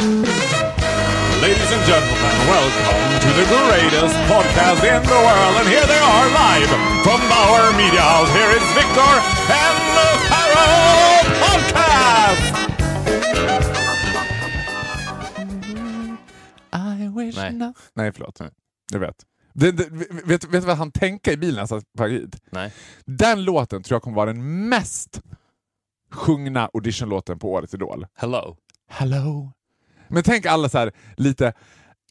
[0.00, 5.56] Ladies and gentlemen, welcome to the greatest podcast in the world.
[5.60, 6.68] And here they are live
[7.04, 8.32] from Bauer Media House.
[8.32, 9.12] Here is Victor
[9.52, 12.54] and the Pharaoh Podcast!
[16.72, 17.52] I wish Nej.
[17.52, 17.76] not...
[17.94, 18.40] Nej, förlåt.
[18.92, 19.16] Jag vet.
[19.52, 19.88] Det, det,
[20.24, 20.44] vet.
[20.44, 22.36] Vet du vad han tänkte i bilen när han satt på hit?
[22.50, 22.72] Nej.
[23.04, 25.20] Den låten tror jag kommer vara den mest
[26.12, 28.06] sjungna auditionlåten på årets Idol.
[28.14, 28.56] Hello.
[28.88, 29.52] Hello.
[30.10, 31.52] Men tänk alla så här lite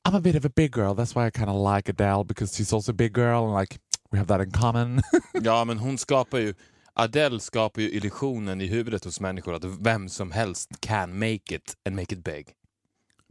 [0.09, 2.57] I'm a bit of a big girl, that's why I kind of like Adele because
[2.57, 3.79] she's also a big girl and like
[4.11, 5.01] we have that in common.
[5.41, 6.53] Ja, men hon skapar ju...
[6.93, 11.75] Adele skapar ju illusionen i huvudet hos människor att vem som helst can make it
[11.85, 12.47] and make it big.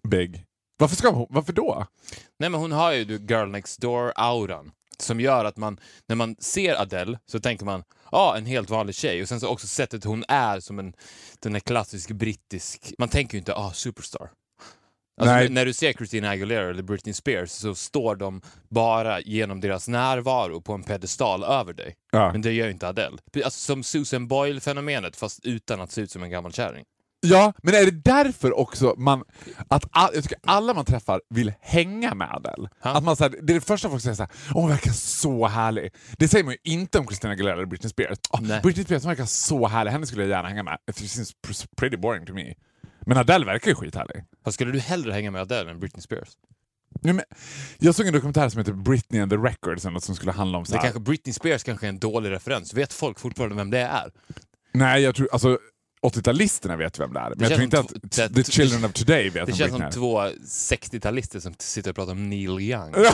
[0.09, 0.45] big.
[0.78, 1.27] Varför ska hon?
[1.30, 1.87] Varför då?
[2.39, 6.80] Nej, men hon har ju girl next door-auran som gör att man, när man ser
[6.80, 9.23] Adele så tänker man ja, ah, en helt vanlig tjej.
[9.23, 10.92] Och sen så också sättet hon är som en
[11.39, 12.95] den är klassisk brittisk...
[12.98, 14.30] Man tänker ju inte ah, superstar.
[15.18, 19.88] Alltså, När du ser Christina Aguilera eller Britney Spears så står de bara genom deras
[19.88, 21.94] närvaro på en pedestal över dig.
[22.12, 22.33] Ja.
[22.33, 23.16] Men det gör ju inte Adele.
[23.44, 26.84] Alltså som Susan Boyle-fenomenet fast utan att se ut som en gammal kärring.
[27.20, 29.25] Ja, men är det därför också man,
[29.69, 32.69] att all, jag tycker alla man träffar vill hänga med Adele?
[32.80, 35.47] Att man, så här, det är det första folk säger såhär, åh hon verkar så
[35.47, 35.92] härlig.
[36.19, 38.19] Det säger man ju inte om Christina Aguilera eller Britney Spears.
[38.41, 38.60] Nej.
[38.62, 40.78] Britney Spears hon verkar så härlig, henne skulle jag gärna hänga med.
[40.91, 42.55] It seems pr- pretty boring to me.
[43.06, 44.25] Men Adele verkar ju skithärlig.
[44.48, 46.28] Vad skulle du hellre hänga med Adele än Britney Spears?
[47.02, 47.24] Nej, men,
[47.78, 50.58] jag såg en dokumentär som heter Britney and the Records, eller något som skulle handla
[50.58, 50.82] om så Det här.
[50.84, 52.74] kanske, Britney Spears kanske är en dålig referens.
[52.74, 54.10] Vet folk fortfarande vem det är?
[54.72, 55.58] Nej, jag tror, alltså
[56.02, 57.30] 80-talisterna vet vem det är.
[57.30, 59.70] Men jag känns tror inte att the det- children of today vet Det vem känns
[59.70, 62.94] Britney som två 60-talister som sitter och pratar om Neil Young.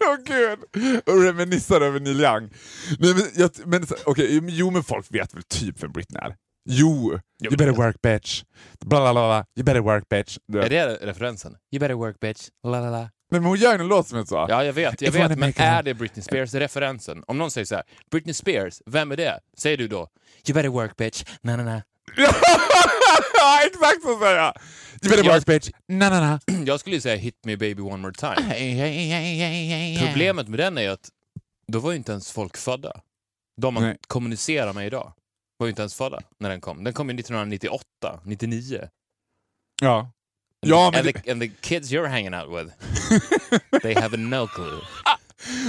[0.00, 0.58] Åh gud!
[1.06, 2.50] Och reminissar över Neil Young.
[2.98, 6.36] Nej, men, jag, men, okej, jo men folk vet väl typ vem Britney är?
[6.68, 7.20] Jo!
[7.42, 8.42] You better work bitch.
[8.80, 9.44] Bla bla bla.
[9.56, 10.38] You better work bitch.
[10.48, 11.56] Du- Är det referensen?
[11.72, 12.48] You better work bitch.
[12.66, 12.98] La, la, la.
[13.30, 14.46] Nej, men hon gör en låt som heter så.
[14.48, 15.00] Ja, jag vet.
[15.02, 17.24] Jag vet men är det Britney Spears referensen?
[17.26, 19.40] Om någon säger så här, Britney Spears, vem är det?
[19.58, 20.08] Säger du då,
[20.48, 21.24] you better work bitch.
[21.42, 21.82] Na, na, na.
[23.66, 24.54] Exakt så säger jag!
[25.02, 25.70] You better Jag- work bitch.
[25.88, 26.40] Na na na.
[26.66, 30.06] Jag skulle ju säga hit me baby one more time.
[30.06, 31.08] Problemet med den är att
[31.72, 33.00] då var ju inte ens folk födda.
[33.60, 33.96] De man Nej.
[34.08, 35.12] kommunicerar med idag
[35.58, 36.84] var ju inte ens födda när den kom.
[36.84, 37.84] Den kom ju 1998,
[38.24, 38.88] 99.
[39.82, 40.10] Ja.
[40.66, 42.74] Ja, men and, the, and the kids you're hanging out with,
[43.82, 44.80] they have no clue.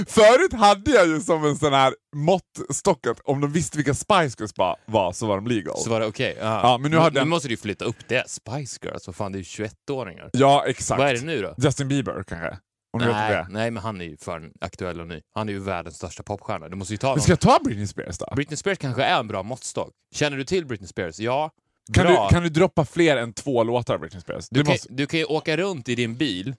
[0.06, 4.36] förut hade jag ju som en sån här måttstock att om de visste vilka Spice
[4.38, 4.52] Girls
[4.86, 5.78] var så var de legal.
[5.78, 6.36] Så var det okej.
[6.40, 6.60] Ja.
[6.62, 8.30] Ja, men nu nu den- måste du flytta upp det.
[8.30, 10.30] Spice Girls, vad fan det är ju 21-åringar.
[10.32, 10.98] Ja, exakt.
[10.98, 11.54] Vad är det nu då?
[11.58, 12.58] Justin Bieber kanske?
[12.92, 13.46] Om du vet Nej, det.
[13.50, 15.20] nej, men han är ju för aktuell och ny.
[15.34, 16.68] Han är ju världens största popstjärna.
[16.68, 18.26] Du måste ju ta Men ska jag ta Britney Spears då?
[18.36, 19.92] Britney Spears kanske är en bra måttstock.
[20.14, 21.18] Känner du till Britney Spears?
[21.20, 21.50] Ja.
[21.94, 22.28] Kan bra.
[22.28, 24.48] du, kan du droppa fler än två låtar av Britney Spears?
[24.48, 24.92] Du, Du kan, måste...
[24.92, 26.54] du kan ju åka runt i din bil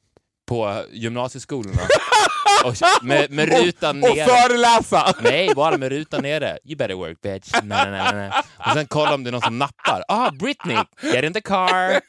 [0.47, 1.81] på gymnasieskolorna
[2.65, 4.25] och, med, med rutan och, och nere.
[4.27, 5.13] föreläsa!
[5.23, 6.57] Nej, bara med rutan nere.
[6.65, 7.51] You better work bitch.
[7.63, 8.31] Nej, nej, nej.
[8.57, 10.03] Och sen kolla om det är någon som nappar.
[10.07, 10.77] Ah, Britney!
[11.13, 12.01] Get in the car!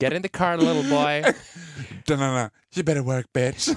[0.00, 1.24] Get in the car little boy.
[2.08, 2.50] Da-na-na.
[2.74, 3.68] You better work bitch.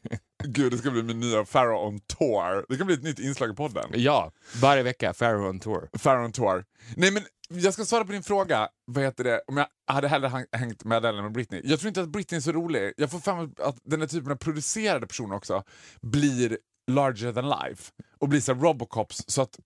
[0.44, 2.66] Gud, det ska bli min nya Pharaoh on tour.
[2.68, 3.90] Det kan bli ett nytt inslag i podden.
[3.94, 5.12] Ja, varje vecka.
[5.12, 5.88] Pharaoh on tour.
[6.02, 6.64] Pharaoh on tour.
[6.96, 8.68] Nej men, jag ska svara på din fråga.
[8.84, 9.42] Vad heter det?
[9.46, 11.60] Om jag hade hellre hängt med Adele än med Britney.
[11.64, 12.92] Jag tror inte att Britney är så rolig.
[12.96, 15.62] Jag får fram att den här typen av producerade personer också
[16.02, 16.58] blir
[16.90, 17.92] larger than life.
[18.18, 19.24] Och blir så Robocops.
[19.26, 19.58] Så att,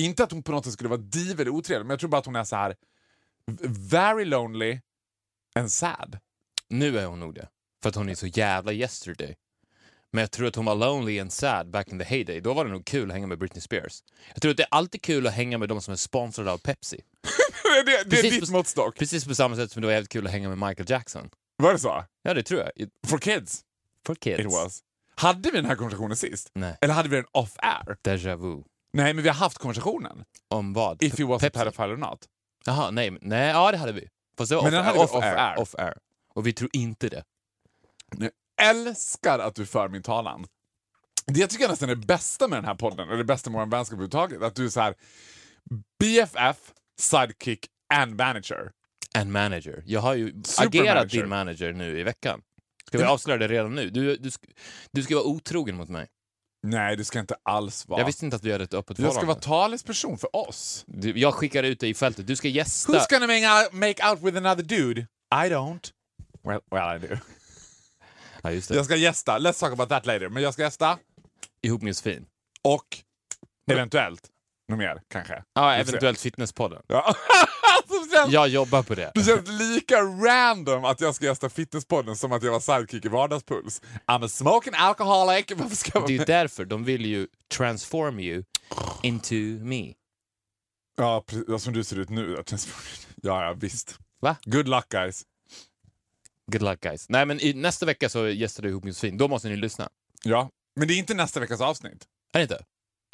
[0.00, 2.18] inte att hon på något sätt skulle vara div eller otrevlig, men jag tror bara
[2.18, 2.74] att hon är så här
[3.90, 4.80] very lonely
[5.54, 6.18] and sad.
[6.68, 7.48] Nu är hon nog det.
[7.82, 9.36] För att hon är så jävla yesterday.
[10.12, 12.40] Men jag tror att hon var lonely and sad back in the heyday.
[12.40, 14.02] Då var det nog kul att hänga med Britney Spears.
[14.34, 16.58] Jag tror att det är alltid kul att hänga med de som är sponsrade av
[16.58, 17.00] Pepsi.
[17.86, 18.98] det, det är Precis ditt på- måttstock.
[18.98, 21.30] Precis på samma sätt som det var jävligt kul att hänga med Michael Jackson.
[21.56, 22.04] Var det så?
[22.22, 22.70] Ja, det tror jag.
[22.76, 23.60] It- For kids?
[24.06, 24.40] For kids.
[24.40, 24.80] It was.
[25.14, 26.50] Hade vi den här konversationen sist?
[26.54, 26.76] Nej.
[26.80, 27.96] Eller hade vi den off-air?
[28.04, 28.62] Déjà vu.
[28.92, 30.24] Nej, men vi har haft konversationen.
[30.48, 31.02] Om vad?
[31.02, 31.58] If he was Pepsi.
[31.58, 32.18] a pedophile or not.
[32.66, 34.08] Jaha, nej, nej, ja det hade vi.
[34.38, 35.36] Fast det var Men den hade vi off, off, off-air.
[35.36, 35.58] air.
[35.60, 35.94] off air.
[36.34, 37.22] Och vi tror inte det.
[38.18, 38.30] Jag
[38.62, 40.46] älskar att du för min talan.
[41.26, 43.50] Det jag tycker jag nästan är det bästa med den här podden, och det bästa
[43.50, 44.94] med vår vänskap överhuvudtaget, att du är så här
[45.98, 46.56] BFF,
[47.00, 48.70] sidekick and manager.
[49.18, 49.82] And manager.
[49.86, 51.20] Jag har ju Super agerat manager.
[51.20, 52.40] din manager nu i veckan.
[52.86, 53.10] Ska vi Ja.
[53.10, 53.90] avslöja det redan nu?
[53.90, 54.30] Du, du,
[54.92, 56.06] du ska vara otrogen mot mig.
[56.62, 58.00] Nej, du ska inte alls vara.
[58.00, 59.46] Jag visste inte att vi hade ett öppet jag ska förhållande.
[59.48, 60.84] vara talesperson för oss.
[60.86, 62.26] Du, jag skickar ut dig i fältet.
[62.26, 62.92] Du ska gästa.
[62.92, 65.00] Who's gonna make out, make out with another dude?
[65.34, 65.90] I don't.
[66.42, 67.16] Well, well I do.
[68.42, 68.74] Ja, just det.
[68.74, 70.98] Jag ska gästa, let's talk about that later, men jag ska gästa
[71.62, 72.26] Ihop med Josefin.
[72.64, 72.86] och
[73.70, 74.28] eventuellt
[74.68, 75.44] något mer kanske.
[75.54, 76.82] Ja, eventuellt Fitnesspodden.
[76.86, 77.14] Ja.
[78.16, 79.12] Känns, Jag jobbar på det.
[79.14, 83.08] det känns lika random att jag ska gästa Fitnesspodden som att jag var sidekick i
[83.08, 83.82] Vardagspuls.
[84.06, 85.44] I'm a smoking alcoholic.
[85.56, 87.26] Varför ska jag Det är ju därför de vill ju
[87.56, 88.44] transform you
[89.02, 89.34] into
[89.64, 89.92] me.
[90.96, 92.36] Ja, precis, som du ser ut nu.
[93.22, 93.98] Ja, ja, visst.
[94.20, 94.36] Va?
[94.44, 95.22] Good luck guys.
[96.50, 97.08] Good luck guys.
[97.08, 99.18] Nej men i, nästa vecka så gästar du ihop med Josefin.
[99.18, 99.88] Då måste ni lyssna.
[100.22, 102.06] Ja, men det är inte nästa veckas avsnitt.
[102.32, 102.64] Är det inte?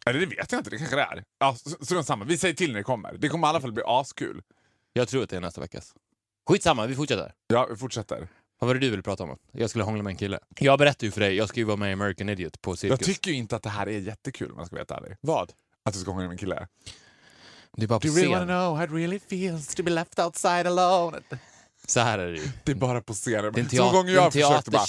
[0.06, 1.24] Eller det vet jag inte, det kanske det är.
[1.38, 2.24] Ja, så, så det är samma.
[2.24, 3.16] Vi säger till när det kommer.
[3.18, 4.42] Det kommer i alla fall bli askul.
[4.92, 5.94] Jag tror att det är nästa veckas.
[6.48, 7.32] Skitsamma, vi fortsätter.
[7.46, 8.28] Ja, vi fortsätter.
[8.58, 9.38] Vad var det du ville prata om?
[9.52, 10.38] Jag skulle hångla med en kille.
[10.58, 13.00] Jag berättade ju för dig, jag ska ju vara med i American Idiot på Cirkus.
[13.00, 15.16] Jag tycker ju inte att det här är jättekul om jag ska vara helt ärlig.
[15.20, 15.52] Vad?
[15.82, 16.68] Att du ska hångla med en kille.
[17.76, 19.90] Det är bara på Do you really wanna know how it really feels to be
[19.90, 21.20] left outside alone?
[21.86, 22.48] Så här är det ju.
[22.64, 23.52] Det är bara på scenen.
[23.52, 24.86] Det är en, Så teater, gånger jag försökte bara,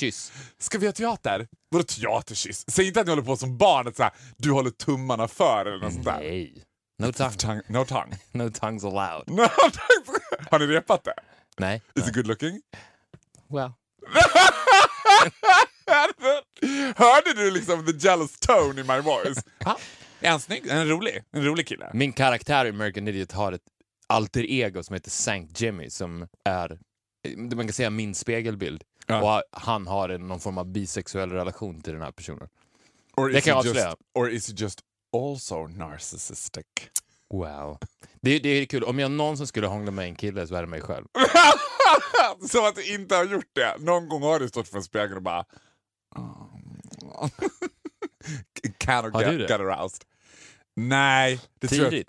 [0.59, 1.47] ska vi ha teater?
[1.69, 2.65] Vadå teaterkyss?
[2.67, 5.79] Säg inte att ni håller på som barnet så här, du håller tummarna för eller
[5.83, 6.19] något sånt där.
[6.19, 6.63] Nej.
[6.99, 7.61] No tongue.
[7.67, 8.17] No tongue.
[8.31, 9.23] No tongues allowed.
[9.27, 10.19] No tongue.
[10.51, 11.13] Har ni repat det?
[11.57, 11.81] Nej.
[11.95, 12.61] Is it good looking?
[13.49, 13.71] Well.
[16.95, 19.43] Hörde du liksom the jealous tone in my voice?
[20.21, 20.67] Är han snygg?
[20.67, 21.91] En rolig, en rolig kille.
[21.93, 23.61] Min karaktär i American Idiot har ett
[24.07, 26.79] alter ego som heter Sankt Jimmy som är,
[27.37, 28.83] man kan säga min spegelbild.
[29.07, 29.37] Ja.
[29.37, 32.49] Och han har en, någon form av bisexuell relation till den här personen.
[33.15, 33.95] Or Det kan jag he just, avslöja.
[34.13, 34.81] Or is he just
[35.13, 36.65] also narcissistic?
[37.33, 37.77] Wow.
[38.21, 40.67] Det, det är kul, om jag någonsin skulle hångla med en kille så är det
[40.67, 41.05] mig själv.
[42.49, 43.75] Som att du inte har gjort det.
[43.79, 45.45] Någon gång har du stått för en spegel och bara...
[48.79, 50.03] kind of get, get aroused.
[50.75, 52.03] Nej, det tror jag...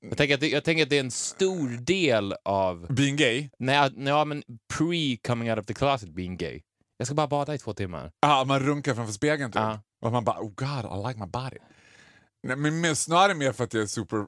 [0.00, 3.50] Jag tänker, att det, jag tänker att det är en stor del av, Being gay?
[3.58, 4.42] nej, nej, men
[4.74, 6.62] pre-coming out of the closet being gay.
[6.96, 8.12] Jag ska bara bada i två timmar.
[8.20, 9.60] Ja, man runkar framför spegeln typ.
[9.60, 9.80] Ja.
[10.00, 11.56] Och man bara, oh god, I like my body.
[12.42, 14.26] Nej, men mer, snarare mer för att jag är super...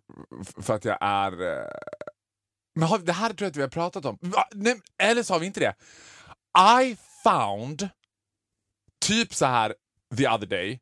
[0.62, 1.32] För att jag är...
[1.32, 1.66] eh,
[2.74, 4.18] Men har, det här tror jag att vi har pratat om.
[4.20, 4.44] Va?
[4.54, 5.74] Nej, eller så har vi inte det.
[6.84, 7.88] I found,
[9.04, 9.74] typ så här
[10.16, 10.80] the other day,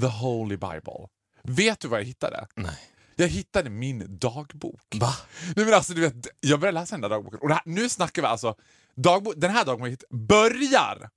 [0.00, 1.08] the holy bible.
[1.42, 2.46] Vet du vad jag hittade?
[2.56, 2.78] Nej.
[3.20, 4.96] Jag hittade min dagbok.
[5.00, 5.12] Va?
[5.56, 7.38] Nej, men alltså, du vet, jag började läsa den där dagboken.
[7.42, 8.54] Och här, nu snackar vi alltså...
[8.96, 11.08] Dagbo den här dagboken börjar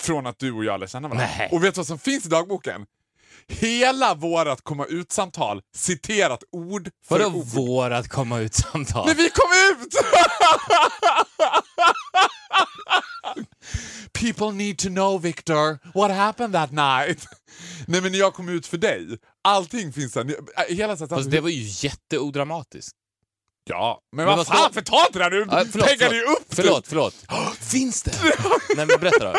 [0.00, 1.28] från att du och jag lär känna varandra.
[1.38, 1.48] Nej.
[1.52, 2.86] Och vet du vad som finns i dagboken?
[3.48, 7.46] Hela vårat komma ut-samtal citerat ord för Vadå ord.
[7.46, 9.06] vårat komma ut-samtal?
[9.06, 9.50] När vi kom
[9.82, 9.94] ut!
[14.12, 17.26] People need to know Victor, what happened that night?
[17.86, 20.24] Nej men när jag kom ut för dig, allting finns där.
[20.24, 20.36] Ni-
[20.68, 22.96] äh, Hela sättet, Fast det var ju jätteodramatiskt.
[23.64, 25.46] Ja, men, Men vad vad fan, ska- för ta inte det här nu!
[25.50, 26.44] Ja, förlåt, Pengar ju upp!
[26.48, 27.14] Förlåt, förlåt.
[27.60, 28.12] Finns det?
[28.76, 29.38] Nej men berätta då.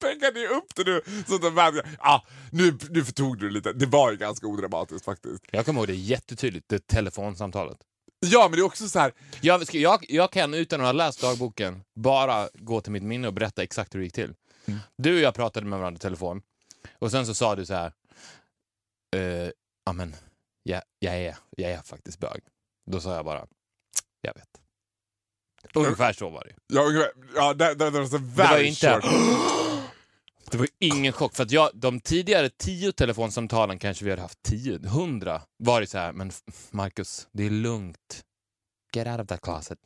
[0.00, 1.02] Pengar ju upp det nu!
[1.28, 3.72] Så de bara, ja, nu, nu förtog du det lite.
[3.72, 5.44] Det var ju ganska odramatiskt faktiskt.
[5.50, 7.78] Jag kommer ihåg det jättetydligt, det telefonsamtalet.
[8.20, 9.12] Ja, men det är också så här.
[9.40, 13.26] Jag, ska- jag, jag kan utan att ha läst dagboken bara gå till mitt minne
[13.28, 14.34] och berätta exakt hur det gick till.
[14.66, 14.80] Mm.
[14.98, 16.40] Du och jag pratade med varandra i telefon
[16.98, 17.92] och sen så sa du så här.
[19.16, 19.50] Eh,
[19.84, 20.16] ja men,
[20.62, 22.40] jag, jag, är, jag är faktiskt bög.
[22.90, 23.46] Då sa jag bara,
[24.20, 24.48] jag vet.
[25.74, 26.54] Ungefär så var det.
[26.74, 29.00] Ja, ungefär- ja det, det, det var Det var inte...
[30.50, 34.42] Det var ingen chock, för att jag, de tidigare tio telefonsamtalen kanske vi hade haft
[34.42, 35.42] tio, hundra,
[35.80, 36.32] det så här, men
[36.70, 38.24] Marcus, det är lugnt.
[38.94, 39.78] Get out of that closet.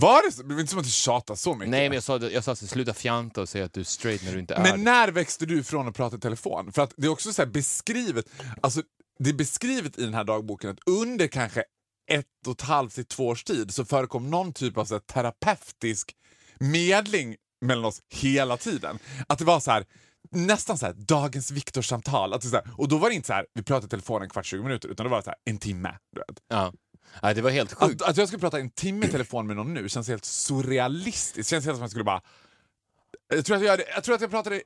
[0.00, 0.42] Var det så?
[0.42, 1.70] Det var inte som att du tjatade så mycket.
[1.70, 4.24] Nej, men jag sa, jag sa så, sluta fjanta och säga att du är straight
[4.24, 6.72] när du inte är Men när växte du ifrån att prata i telefon?
[6.72, 8.26] För att det är också så beskrivet,
[8.62, 8.82] alltså
[9.18, 11.64] det är beskrivet i den här dagboken att under kanske
[12.10, 15.00] ett och ett halvt till två års tid så förekom någon typ av så här,
[15.00, 16.14] terapeutisk
[16.58, 18.98] medling mellan oss hela tiden.
[19.26, 19.84] Att det var så här
[20.30, 22.32] nästan så här dagens Viktor-samtal.
[22.32, 23.90] Att det är så här, och då var det inte så här vi pratade i
[23.90, 25.98] telefon en kvart, 20 minuter, utan det var så här en timme.
[26.12, 26.42] Du vet.
[26.48, 26.72] Ja.
[27.22, 28.02] Nej, det var helt sjukt.
[28.02, 31.50] Att, att jag skulle prata en timme i telefon med någon nu känns helt surrealistiskt.
[31.50, 32.20] känns helt som att jag skulle bara...
[33.34, 34.56] Jag tror att jag, jag, tror att jag pratade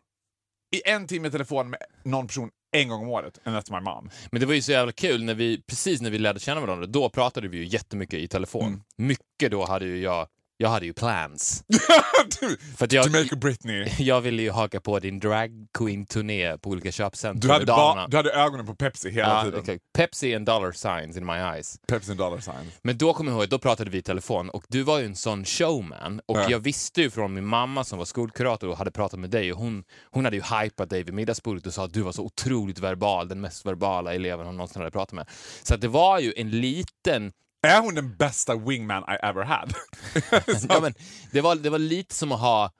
[0.75, 3.81] i en timme i telefon med någon person en gång om året, and that's my
[3.81, 4.11] mom.
[4.31, 6.87] Men det var ju så jävla kul, när vi, precis när vi lärde känna varandra,
[6.87, 8.67] då pratade vi ju jättemycket i telefon.
[8.67, 8.83] Mm.
[8.97, 10.29] Mycket då hade ju jag,
[10.63, 11.65] jag hade ju plans.
[12.41, 13.89] du, För att jag, Jamaica Britney.
[13.99, 18.17] jag ville ju haka på din drag queen-turné på olika köpcentrum Du hade, ba, du
[18.17, 19.61] hade ögonen på Pepsi hela Ja, tiden.
[19.61, 19.79] okej.
[19.97, 21.77] Pepsi and dollar signs in my eyes.
[21.89, 22.73] Pepsi and dollar sign.
[22.83, 25.17] Men då kommer jag ihåg, då pratade vi i telefon och du var ju en
[25.17, 26.21] sån showman.
[26.27, 26.51] Och Ja.
[26.51, 29.59] jag visste ju från min mamma som var skolkurator och hade pratat med dig och
[29.59, 32.79] hon, hon hade ju hypat dig vid middagsbordet och sa att du var så otroligt
[32.79, 35.27] verbal, den mest verbala eleven hon någonsin hade pratat med.
[35.63, 37.33] Så att det var ju en liten
[37.67, 39.75] är hon den bästa wingman I ever had?
[40.69, 40.95] ja, men
[41.33, 42.71] det, var, det var lite som att ha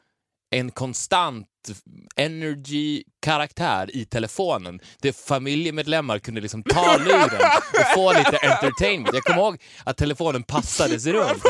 [0.51, 1.49] en konstant
[2.17, 7.41] energy-karaktär i telefonen där familjemedlemmar kunde liksom ta luren
[7.73, 9.15] och få lite entertainment.
[9.15, 11.45] Jag kommer ihåg att telefonen passades runt.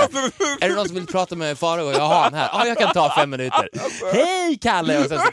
[0.60, 1.92] Är det någon som vill prata med Farao?
[1.92, 2.50] Jag har han här.
[2.52, 3.68] Ja, jag kan ta fem minuter.
[4.12, 4.98] Hej Kalle!
[4.98, 5.24] Och sen så,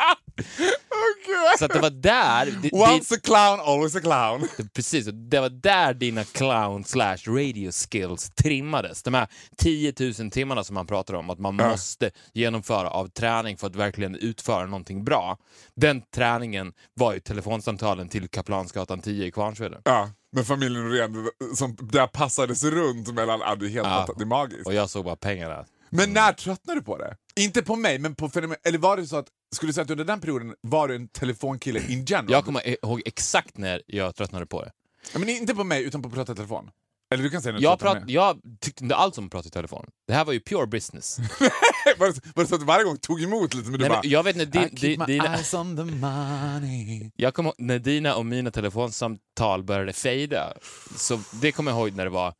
[0.00, 1.58] drrrr.
[1.58, 2.46] så att det var där...
[2.46, 4.48] Det, det, Once a clown, always a clown.
[4.74, 9.02] Precis, och det var där dina clown slash radio skills trimmades.
[9.02, 11.68] De här 10 000 timmarna som man pratar om att man Ja.
[11.70, 15.38] måste genomföra av träning för att verkligen utföra någonting bra.
[15.76, 19.80] Den träningen var ju telefonsamtalen till Kaplansgatan 10 i Kvarnsveden.
[19.84, 23.40] Ja, med familjen Norén, som där passades runt mellan...
[23.40, 24.08] Ja, det är helt ja.
[24.16, 24.66] det är magiskt.
[24.66, 25.64] Och jag såg bara pengarna.
[25.90, 27.16] Men när tröttnade du på det?
[27.40, 28.56] Inte på mig, men på fenomen...
[28.64, 31.08] Eller var det så att, skulle du säga att under den perioden var du en
[31.08, 32.32] telefonkille in general?
[32.32, 34.72] Jag kommer ihåg exakt när jag tröttnade på det.
[35.12, 36.70] Ja, Men inte på mig, utan på att prata i telefon.
[37.14, 39.48] Eller du kan säga när du Jag, prat, jag tyckte inte alls om att prata
[39.48, 39.86] i telefon.
[40.06, 41.18] Det här var ju pure business.
[41.98, 43.88] var, det, var det så att du varje gång tog emot lite, men du Nej,
[43.88, 44.00] bara...
[44.02, 47.10] men jag vet när din, I keep my di, dina, eyes on the money.
[47.16, 50.52] Jag kommer när dina och mina telefonsamtal började fejda.
[50.96, 52.34] Så det kommer jag ihåg när det var...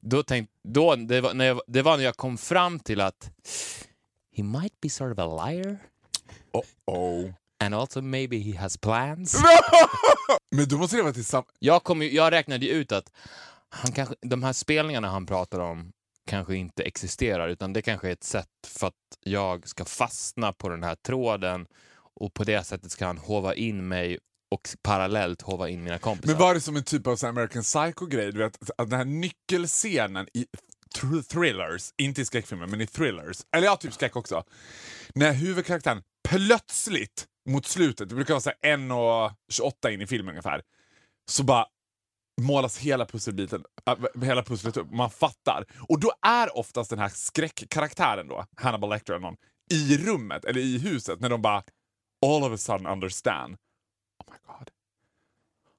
[0.00, 3.30] Då tänk, då, det, var när jag, det var när jag kom fram till att
[4.36, 5.78] he might be sort of a liar
[6.52, 7.30] Oh, oh.
[7.64, 9.42] and also maybe he has plans.
[10.56, 11.48] Men då måste vara tillsammans...
[11.58, 13.12] Jag, kom, ju- jag räknade ju ut att
[13.68, 15.92] han kanske, de här spelningarna han pratar om
[16.26, 20.68] kanske inte existerar utan det kanske är ett sätt för att jag ska fastna på
[20.68, 21.66] den här tråden
[22.20, 24.18] och på det sättet ska han hova in mig
[24.54, 26.32] och parallellt hova in mina kompisar.
[26.32, 28.32] Men var det som en typ av så American Psycho-grej?
[28.32, 30.46] Du vet, att den här nyckelscenen i
[30.92, 34.44] thr- thrillers, inte i skräckfilmer, men i thrillers, eller ja, typ skräck också.
[35.14, 40.62] När huvudkaraktären plötsligt mot slutet, det brukar vara så här 1.28 in i filmen ungefär,
[41.30, 41.66] så bara
[42.40, 44.90] målas hela pusselbiten, äh, hela pusslet upp.
[44.90, 45.64] Man fattar.
[45.88, 49.36] Och då är oftast den här skräckkaraktären då, Hannibal Lecter eller någon,
[49.70, 51.62] i rummet eller i huset när de bara
[52.26, 53.56] all of a sudden understand.
[54.24, 54.70] Oh my god.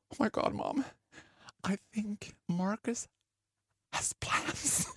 [0.09, 0.83] Oh my god mom.
[1.73, 3.07] I think Marcus
[3.93, 4.87] has plans.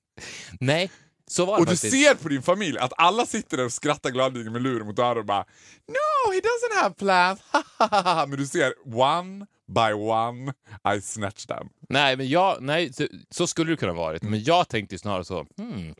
[0.60, 0.90] Nej,
[1.26, 1.92] så var det Och du faktiskt.
[1.94, 5.18] ser på din familj att alla sitter där och skrattar gladeligen med luren mot öronen
[5.18, 5.44] och bara
[5.88, 7.40] No, he doesn't have plans.
[8.28, 10.52] Men du ser one by one
[10.96, 11.68] I snatch them.
[11.88, 14.22] Nej, men jag, nej så, så skulle det kunna varit.
[14.22, 15.94] Men jag tänkte snarare så, hmm,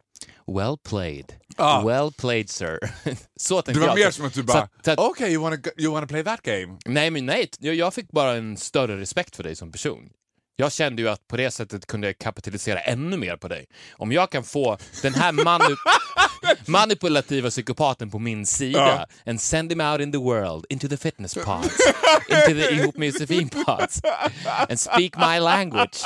[0.46, 1.32] well played.
[1.56, 1.86] Ah.
[1.86, 2.78] Well played sir.
[3.36, 4.04] så tänkte Det var jag.
[4.06, 6.78] mer som att du bara Okej, you, wanna, you wanna play that game?
[6.86, 10.10] Nej, men nej, jag, jag fick bara en större respekt för dig som person.
[10.60, 13.66] Jag kände ju att på det sättet kunde jag kapitalisera ännu mer på dig.
[13.92, 15.76] Om jag kan få den här manu
[16.66, 21.34] manipulativa psykopaten på min sida and send him out in the world, into the fitness
[21.34, 21.78] pods,
[22.28, 24.00] into the ihop med Josefin pods
[24.68, 26.04] and speak my language,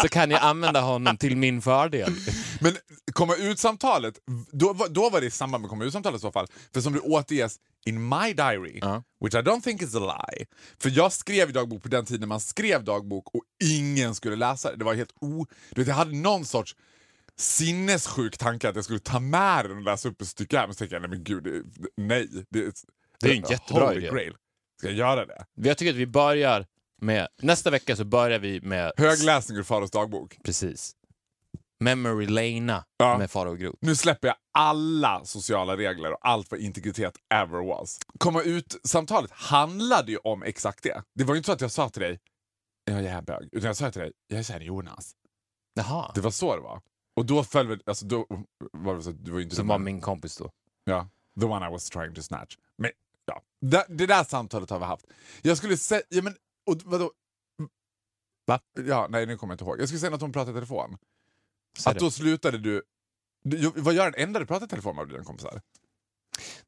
[0.00, 2.12] så kan jag använda honom till min fördel.
[2.60, 2.76] Men
[3.12, 4.14] komma ut-samtalet,
[4.52, 6.46] då, då var det i samband med komma ut-samtalet i så fall.
[6.74, 7.56] För som det återges
[7.86, 9.02] in my diary, Ja.
[9.20, 10.46] which I don't think is a lie.
[10.78, 14.76] För jag skrev dagbok på den tiden man skrev dagbok och ingen skulle läsa det.
[14.76, 15.46] Det var helt o...
[15.70, 16.76] Du vet, jag hade någon sorts
[17.36, 20.66] sinnessjuk tanke att jag skulle ta med den och läsa upp ett stycke här.
[20.66, 21.62] Men så tänkte jag, nej men gud, det,
[21.96, 22.28] nej.
[22.50, 22.74] Det,
[23.20, 24.08] Det är en jättebra idé.
[24.08, 24.34] Grail.
[24.78, 25.44] Ska jag göra det?
[25.54, 26.66] Jag tycker att vi börjar
[27.02, 30.36] med, nästa vecka så börjar vi med Högläsning ur Faros dagbok.
[30.44, 30.92] Precis.
[31.80, 33.18] Memory Lana Ja.
[33.18, 33.78] med Farao Groth.
[33.80, 37.98] Nu släpper jag alla sociala regler och allt vad integritet ever was.
[38.18, 41.02] Komma ut-samtalet handlade ju om exakt det.
[41.14, 42.20] Det var ju inte så att jag sa till dig
[42.84, 45.12] jag är bög, utan jag sa till dig jag känner Jonas.
[45.74, 46.12] Jaha.
[46.14, 46.80] Det var så det var.
[47.16, 48.26] Och då föll väl, alltså då
[48.72, 50.50] var det så du var ju inte Som var min kompis då.
[50.84, 51.08] Ja,
[51.40, 52.56] the one I was trying to snatch.
[52.78, 52.90] Men
[53.24, 55.06] ja, det, det där samtalet har vi haft.
[55.42, 56.36] Jag skulle säga, ja men,
[56.70, 57.10] och vadå?
[58.46, 58.60] Va?
[58.86, 59.80] Ja, nej nu kommer jag inte ihåg.
[59.80, 60.96] Jag skulle säga att prata i telefon.
[61.78, 62.82] Säg Att då slutade du,
[63.44, 65.60] du vad gör den enda du pratar i telefon med av dina kompisar?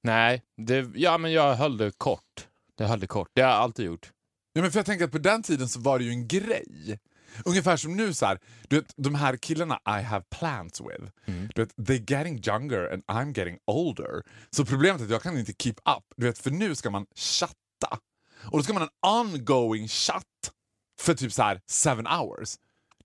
[0.00, 2.48] Nej, det, ja men jag höll det kort.
[2.76, 3.30] Jag höll det kort.
[3.32, 4.12] Det har jag alltid gjort.
[4.52, 6.98] Ja, men för jag tänker att på den tiden så var det ju en grej.
[7.44, 11.12] Ungefär som nu så här, du vet, de här killarna I have plans with.
[11.54, 14.22] Du vet, they're getting younger and I'm getting older.
[14.50, 16.04] Så problemet är att jag kan inte keep up.
[16.16, 17.98] Du vet, för nu ska man chatta.
[18.44, 20.52] Och då ska man ha en ongoing chatt
[21.00, 22.56] för typ så här seven hours.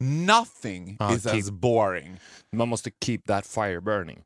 [0.02, 2.20] Nothing Ja, is keep- as boring.
[2.56, 4.24] Man måste keep that fire burning.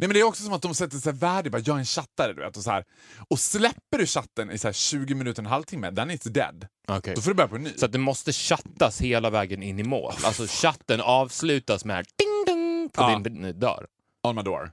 [0.00, 1.84] Nej, men det är också som att de sätter sig värde bara jag är en
[1.84, 2.32] chattare.
[2.32, 2.84] Du vet, och, så här.
[3.30, 6.66] och släpper du chatten i så här 20 minuter, en halvtimme, then it's dead.
[6.88, 7.14] Okej.
[7.14, 7.72] Då får du börja på en ny.
[7.76, 10.12] Så att det måste chattas hela vägen in i mål.
[10.24, 13.18] Alltså chatten avslutas med ding ding på Ja.
[13.18, 13.86] din dörr.
[14.22, 14.72] on my door.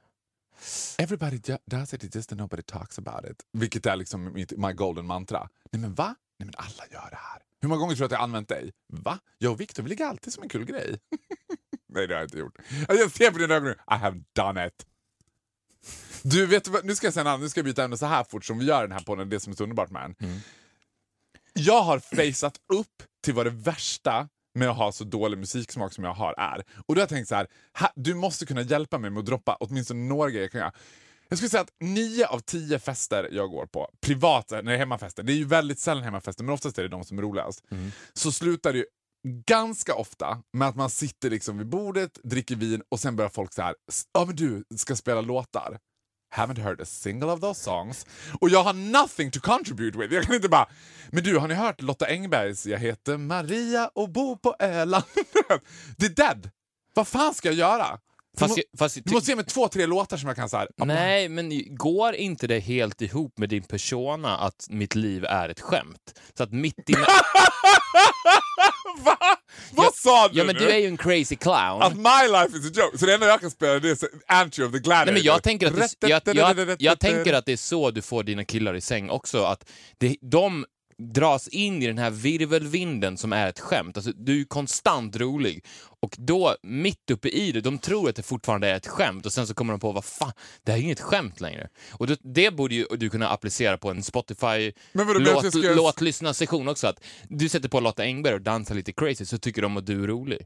[0.98, 3.38] Everybody does it, it's just that nobody talks about it.
[3.54, 5.50] Vilket är liksom mitt, my golden mantra.
[5.72, 6.16] Nej men va?
[6.40, 7.42] Nej men alla gör det här.
[7.66, 8.72] Hur många gånger tror du att jag har använt dig?
[8.94, 9.20] Va?
[9.38, 11.00] Jag och Victor, vi ligger alltid som en kul grej.
[11.94, 12.58] Nej det har jag inte gjort.
[12.88, 14.86] Jag ser på dina ögon nu, I have done it.
[16.24, 18.46] Du, vet vad, nu ska jag säga nu ska jag byta ämne så här fort
[18.46, 20.30] som vi gör den här podden, det som är så underbart med den.
[20.30, 20.40] Mm.
[21.54, 26.04] Jag har faceat upp till vad det värsta med att ha så dålig musiksmak som
[26.04, 26.64] jag har är.
[26.86, 27.48] Och då har jag tänkt så här,
[27.96, 30.74] du måste kunna hjälpa mig med att droppa åtminstone några grejer jag kan göra.
[31.30, 34.78] Jag skulle säga att nio av tio fester jag går på, privata, när det är
[34.78, 37.64] hemmafester, det är ju väldigt sällan hemmafester men oftast är det de som är roligast,
[38.14, 38.86] så slutar det ju
[39.48, 43.54] ganska ofta med att man sitter liksom vid bordet, dricker vin och sen börjar folk
[43.54, 43.76] så här,
[44.14, 45.78] ja men du ska spela låtar.
[46.36, 48.06] Haven't heard a single of those songs.
[48.42, 50.14] Och jag har nothing to contribute with.
[50.14, 50.70] Jag kan inte bara,
[51.12, 55.04] men du har ni hört Lotta Engbergs Jag heter Maria och bor på Öland?
[55.98, 56.50] Det är dead.
[56.94, 58.00] Vad fan ska jag göra?
[58.38, 60.58] Fast, du, jag- fast, du måste ge mig två, tre låtar som jag kan så
[60.58, 60.68] här.
[60.78, 65.60] Nej, men går inte det helt ihop med din persona att mitt liv är ett
[65.60, 66.20] skämt?
[66.38, 66.94] Så att mitt i...
[69.04, 69.18] Va?
[69.72, 70.62] Vad sa du ja, men nu?
[70.62, 71.82] du är ju en crazy clown.
[71.82, 72.98] Att my life is a joke.
[72.98, 75.06] Så det enda jag kan spela det är Antry of the Gladiator.
[75.06, 78.02] Nej, men jag, tänker att det, jag, jag, jag tänker att det är så du
[78.02, 79.44] får dina killar i säng också.
[79.44, 80.66] Att det, de
[80.98, 83.98] dras in i den här virvelvinden som är ett skämt.
[83.98, 85.66] Alltså, du är konstant rolig.
[86.00, 89.34] Och då, mitt uppe i det, de tror att det fortfarande är ett skämt och
[89.34, 90.32] sen så kommer de på vad fan,
[90.64, 91.70] det här är inget skämt längre.
[91.92, 95.44] Och det, det borde ju du kunna applicera på en Spotify Men vadå, men jag
[95.44, 95.74] låt, ska-
[96.70, 96.88] också.
[96.88, 100.04] Att du sätter på Lotta Engberg och dansar lite crazy så tycker de att du
[100.04, 100.40] är rolig.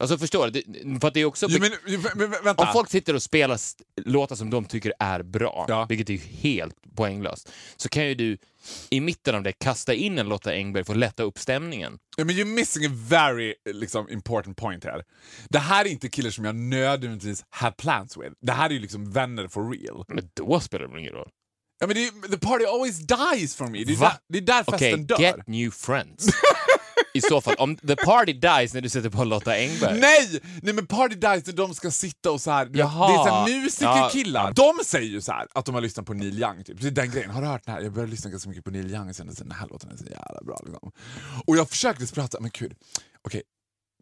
[0.00, 0.62] Alltså förstår du?
[0.66, 1.46] Det, för att det är också...
[1.50, 1.70] Jo, men,
[2.14, 2.62] men, vänta.
[2.66, 5.86] Om folk sitter och spelar st- låtar som de tycker är bra, Ja.
[5.88, 8.38] vilket är ju helt poänglöst, så kan ju du
[8.90, 11.98] i mitten av det kasta in en Lotta Engberg för att lätta upp stämningen.
[12.16, 15.04] Ja, men you're missing a very liksom, important point här.
[15.48, 18.32] Det här är inte killar som jag nödvändigtvis have plans with.
[18.40, 20.04] Det här är ju liksom vänner for real.
[20.08, 21.28] Men då spelar det väl ingen roll?
[21.80, 23.84] Ja, men det är, the party always dies for me.
[23.84, 24.08] Det är, Va?
[24.08, 25.20] där, det är där festen Okej, dör.
[25.20, 26.26] get new friends.
[27.14, 30.00] I så fall, om the party dies när du sätter på Lotta Engberg.
[30.00, 30.40] Nej!
[30.62, 32.70] Nej men party dies när de ska sitta och så här.
[32.72, 33.08] Jaha.
[33.08, 34.52] Det är så här musikerkillar.
[34.56, 34.72] Ja.
[34.76, 36.64] De säger ju så här att de har lyssnat på Neil Young.
[36.64, 36.80] Typ.
[36.80, 37.30] Det är den grejen.
[37.30, 37.80] Har du hört den här?
[37.80, 40.40] Jag började lyssna ganska mycket på Neil Young sen den här låten är så jävla
[40.44, 40.60] bra.
[40.64, 40.92] Liksom.
[41.46, 42.74] Och jag försökte prata, men gud,
[43.22, 43.42] okej,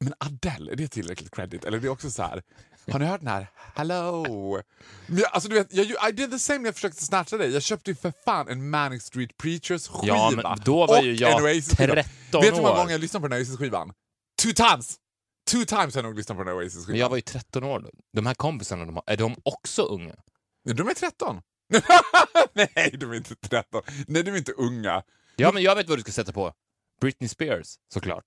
[0.01, 1.65] men Adele, är det tillräckligt credit?
[1.65, 2.43] Eller är det också så här,
[2.91, 4.61] har ni hört den här Hello?
[5.07, 7.51] Jag, alltså du vet, jag, I did the same när jag försökte snatcha dig.
[7.53, 10.15] Jag köpte ju för fan en Manic Street Preachers skiva.
[10.17, 11.95] Ja, men då var ju jag en Oasis-skiva.
[11.95, 12.77] 13 Vet du hur många år.
[12.77, 13.93] gånger jag lyssnade på den här Oasis-skivan?
[14.43, 14.97] Two times!
[15.51, 16.99] Two times har jag nog lyssnat på den här Men Oasis-skivan.
[16.99, 17.91] jag var ju 13 år då.
[18.13, 20.15] De här kompisarna, de har, är de också unga?
[20.63, 21.41] Ja, De är 13.
[22.53, 23.83] Nej, de är inte 13.
[24.07, 25.03] Nej, de är inte unga.
[25.37, 26.53] Ja, men jag vet vad du ska sätta på.
[27.01, 28.25] Britney Spears, såklart.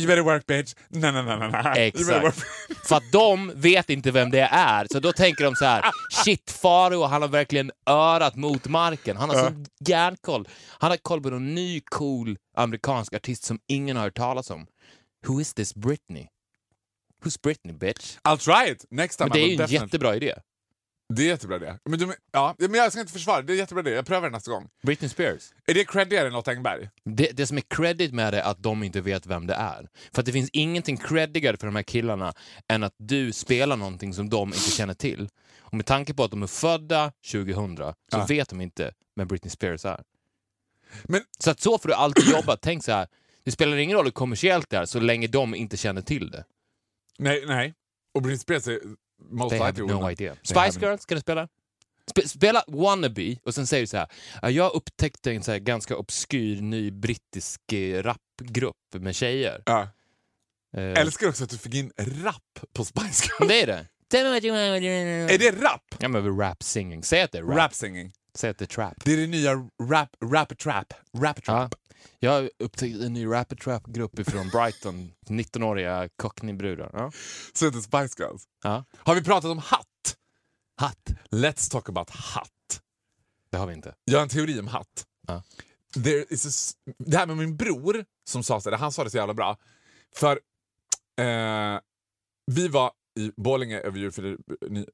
[0.00, 0.74] You better work bitch.
[0.88, 1.92] Nej, nej, nej, nej, nej.
[1.94, 2.34] You better work.
[2.36, 2.88] Exakt.
[2.88, 5.82] För att de vet inte vem det är, så då tänker de så här:
[6.24, 9.16] shit, Faro, han har verkligen örat mot marken.
[9.16, 10.48] Han har sån järnkoll.
[10.78, 14.66] Han har koll på någon ny cool amerikansk artist som ingen har hört talas om.
[15.26, 16.26] Who is this Britney?
[17.24, 18.16] Who's Britney, bitch?
[18.28, 19.28] I'll try it next time.
[19.28, 20.34] Men det är ju en definitely- jättebra idé.
[21.08, 21.78] Det är jättebra det.
[21.84, 23.52] Men, de, ja, men jag ska inte försvara det.
[23.52, 23.90] Är jättebra det.
[23.90, 24.68] Jag prövar det nästa gång.
[24.82, 25.52] Britney Spears.
[25.66, 26.88] Är det creddigare än Lotta Engberg?
[27.04, 29.88] Det, det som är credit med det är att de inte vet vem det är.
[30.14, 32.34] För att det finns ingenting creddigare för de här killarna
[32.68, 35.28] än att du spelar någonting som de inte känner till.
[35.58, 38.26] Och med tanke på att de är födda 2000 så Ja.
[38.28, 40.02] vet de inte vem Britney Spears är.
[41.04, 42.56] Men Så att så får du alltid jobba.
[42.56, 43.08] Tänk så här,
[43.44, 46.44] det spelar ingen roll hur kommersiellt det är så länge de inte känner till det.
[47.18, 47.74] nej, nej.
[48.14, 48.80] Och Britney Spears är
[49.30, 50.10] most They have likely no woman.
[50.12, 50.34] idea.
[50.42, 51.48] Spice have- Girls, ska du spela?
[52.10, 54.08] Spe spela Wannabe och sen säger du så här,
[54.42, 59.62] "Ja, jag upptäckte en så ganska obskyr ny brittisk eh, rapgrupp med tjejer.
[59.66, 59.88] Ja.
[60.76, 63.48] Eh, Älskar också att du fick in rap på Spice Girls.
[63.48, 63.86] Det är det.
[65.34, 65.82] Är det rap?
[65.98, 67.02] Ja men rap singing.
[67.02, 67.56] Säg att det är rap.
[67.58, 68.12] Rap singing.
[68.36, 69.04] Säg att det är trap.
[69.04, 70.94] Det är det nya rap, rap trap.
[71.18, 71.68] Rap Ja.
[71.68, 71.74] trap.
[72.18, 75.12] Jag har upptäckt en ny rap trap grupp ifrån Brighton.
[75.26, 76.90] 19-åriga cockneybrudar.
[76.92, 77.12] Ja.
[77.52, 78.44] Så heter Spice Girls.
[78.62, 78.84] ja.
[78.96, 80.16] Har vi pratat om hatt?
[80.80, 81.10] Hatt.
[81.30, 82.82] Let's talk about hatt.
[83.50, 83.94] Det har vi inte.
[84.04, 85.06] Jag har en teori om hatt.
[85.28, 85.34] Ja.
[85.34, 85.42] A
[86.98, 89.56] det här med min bror som sa så han sa det så jävla bra.
[90.16, 90.40] För
[91.20, 91.80] eh,
[92.46, 94.38] vi var i Borlänge över jul, för
[94.70, 94.86] ni,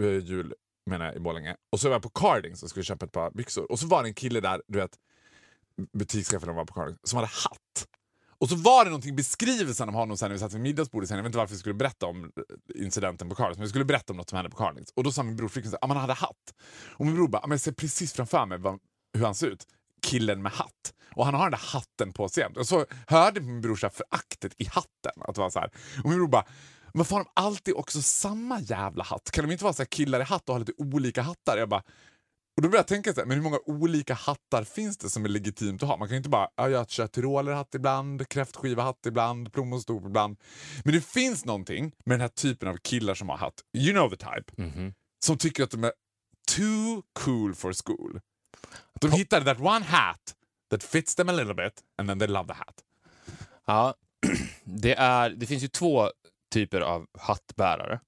[0.00, 0.54] eh, jul
[0.86, 1.56] menar jag, i Borlänge.
[1.72, 3.72] Och så var jag på Cardings och skulle köpa ett par byxor.
[3.72, 4.98] Och så var det en kille där, du vet,
[5.92, 7.86] butikschefen var på Cardings, som hade hatt.
[8.40, 11.08] Och så var det någonting i beskrivelsen om honom sen när vi satt vid middagsbordet
[11.08, 11.16] sen.
[11.18, 13.84] Jag vet inte varför vi skulle berätta om eh, incidenten på Carlings, men vi skulle
[13.84, 14.92] berätta om något som hände på Carlings.
[14.96, 16.54] Och då sa min bror flickan att ah, han hade hatt.
[16.96, 18.78] Och min bror bara, "Ja, men jag ser precis framför mig vad,
[19.14, 19.66] hur han ser ut.
[20.02, 20.94] Killen med hatt.
[21.14, 22.56] Och han har den där hatten på sig jämt.
[22.56, 25.22] Och så hörde min bror föraktet i hatten.
[25.22, 25.70] Att det var så här.
[26.04, 26.44] Och min bror bara,
[26.94, 29.30] men får de alltid också samma jävla hatt?
[29.30, 31.56] Kan de inte vara så killar i hatt och ha lite olika hattar?
[31.58, 31.82] Jag bara,
[32.56, 35.24] och då började jag tänka så här, men hur många olika hattar finns det som
[35.24, 35.96] är legitimt att ha?
[35.96, 40.36] Man kan ju inte bara, ja, jag kör tyrolerhatt ibland, kräftskivahatt ibland, plommonstop ibland.
[40.84, 43.54] Men det finns någonting med den här typen av killar som har hatt.
[43.78, 44.62] You know the type.
[44.62, 44.94] Mhm.
[45.24, 45.92] som tycker att de är
[46.56, 48.20] too cool for school.
[49.00, 50.34] De hittade that one hat
[50.70, 52.74] that fits them a little bit and then they love the hat.
[53.66, 53.94] Ja,
[54.64, 56.10] det, är, det finns ju två
[56.50, 58.00] typer av hattbärare.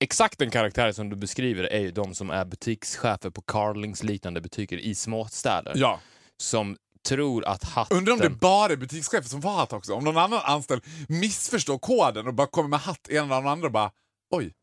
[0.00, 4.40] Exakt den karaktär som du beskriver är ju de som är butikschefer på Carlings liknande
[4.40, 5.72] butiker i småstäder.
[5.76, 6.00] Ja.
[6.36, 6.76] Som
[7.08, 7.96] tror att hatten...
[7.96, 9.94] Undrar om det bara är butikschefer som får hatt också.
[9.94, 13.72] Om någon annan anställd missförstår koden och bara kommer med hatt ena eller andra och
[13.72, 13.90] bara
[14.30, 14.54] oj.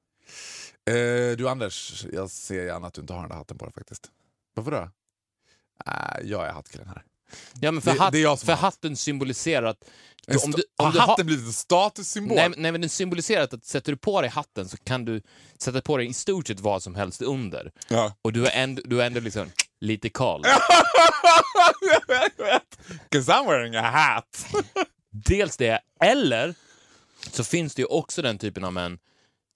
[0.90, 3.74] Eh, du Anders, jag ser gärna att du inte har den där hatten på dig
[3.74, 4.12] faktiskt.
[4.56, 4.90] Varför då?
[5.86, 7.04] Äh, jag är hattkillen här.
[7.62, 9.78] Ja, men för, Det- hatt, det för hatten symboliserar att...
[10.46, 12.36] Om du, om du har- hatten blivit en statussymbol?
[12.36, 15.22] Nej, nej, men den symboliserar att sätter du på dig hatten så kan du
[15.60, 17.72] sätta på dig i stort sett vad som helst under.
[17.88, 18.14] Ja.
[18.22, 20.44] Och du är ändå, du är ändå liksom lite kall.
[23.12, 24.46] Cause I'm wearing a hat.
[25.26, 26.56] Dels det, eller
[27.32, 29.00] så finns det ju också den typen av män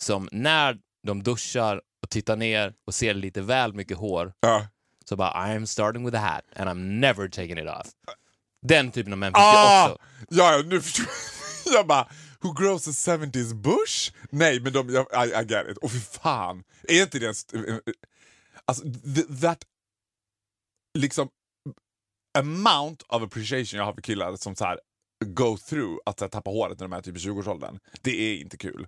[0.04, 4.68] som när de duschar och tittar ner och ser lite väl mycket hår ja.
[5.10, 7.88] Så bara I'm starting with a hat and I'm never taking it off.
[8.68, 10.04] Den typen av män finns Ah, också.
[10.30, 11.14] ja, nu förstår jag.
[11.74, 12.08] Jag bara,
[12.42, 14.12] who grows a 70s bush?
[14.30, 15.78] Nej, men de, jag, I, I get it.
[15.78, 17.32] Och för fan, är inte det en...
[17.32, 17.58] st-
[18.66, 19.58] Alltså, th- that...
[20.98, 21.30] Liksom,
[22.40, 24.80] amount of appreciation jag har för killar som så här
[25.26, 27.80] go through att så här, tappa håret när de är typ i 20-årsåldern.
[28.02, 28.88] Det är inte kul.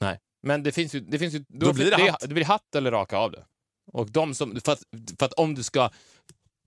[0.00, 1.00] Nej, men det finns ju...
[1.00, 2.20] Det finns ju Då blir det hatt.
[2.20, 3.46] det blir hatt eller raka av det.
[3.92, 4.60] Och de som...
[4.64, 4.82] För att,
[5.18, 5.90] för att om du ska...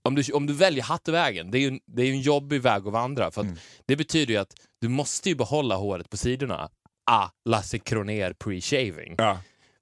[0.04, 2.92] Om du, om du väljer hattvägen, det är ju det är en jobbig väg att
[2.92, 3.30] vandra.
[3.30, 3.58] För att Mm.
[3.86, 6.68] Det betyder ju att du måste ju behålla håret på sidorna.
[7.06, 9.14] Ah, Lasse Kronér pre-shaving.
[9.18, 9.38] Ja.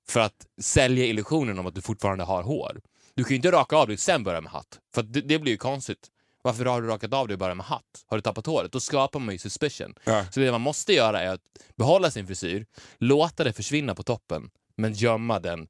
[0.08, 2.80] För att sälja illusionen om att du fortfarande har hår.
[3.14, 4.78] Du kan ju inte raka av dig och sen börja med hatt.
[4.94, 6.08] För det, det blir ju konstigt.
[6.42, 8.04] Varför har du rakat av dig och börjat med hatt?
[8.06, 8.72] Har du tappat håret?
[8.72, 9.94] Då skapar man ju suspicion.
[10.04, 10.26] Ja.
[10.30, 11.40] Så det man måste göra är att
[11.76, 12.66] behålla sin frisyr,
[12.98, 15.66] låta det försvinna på toppen, men gömma den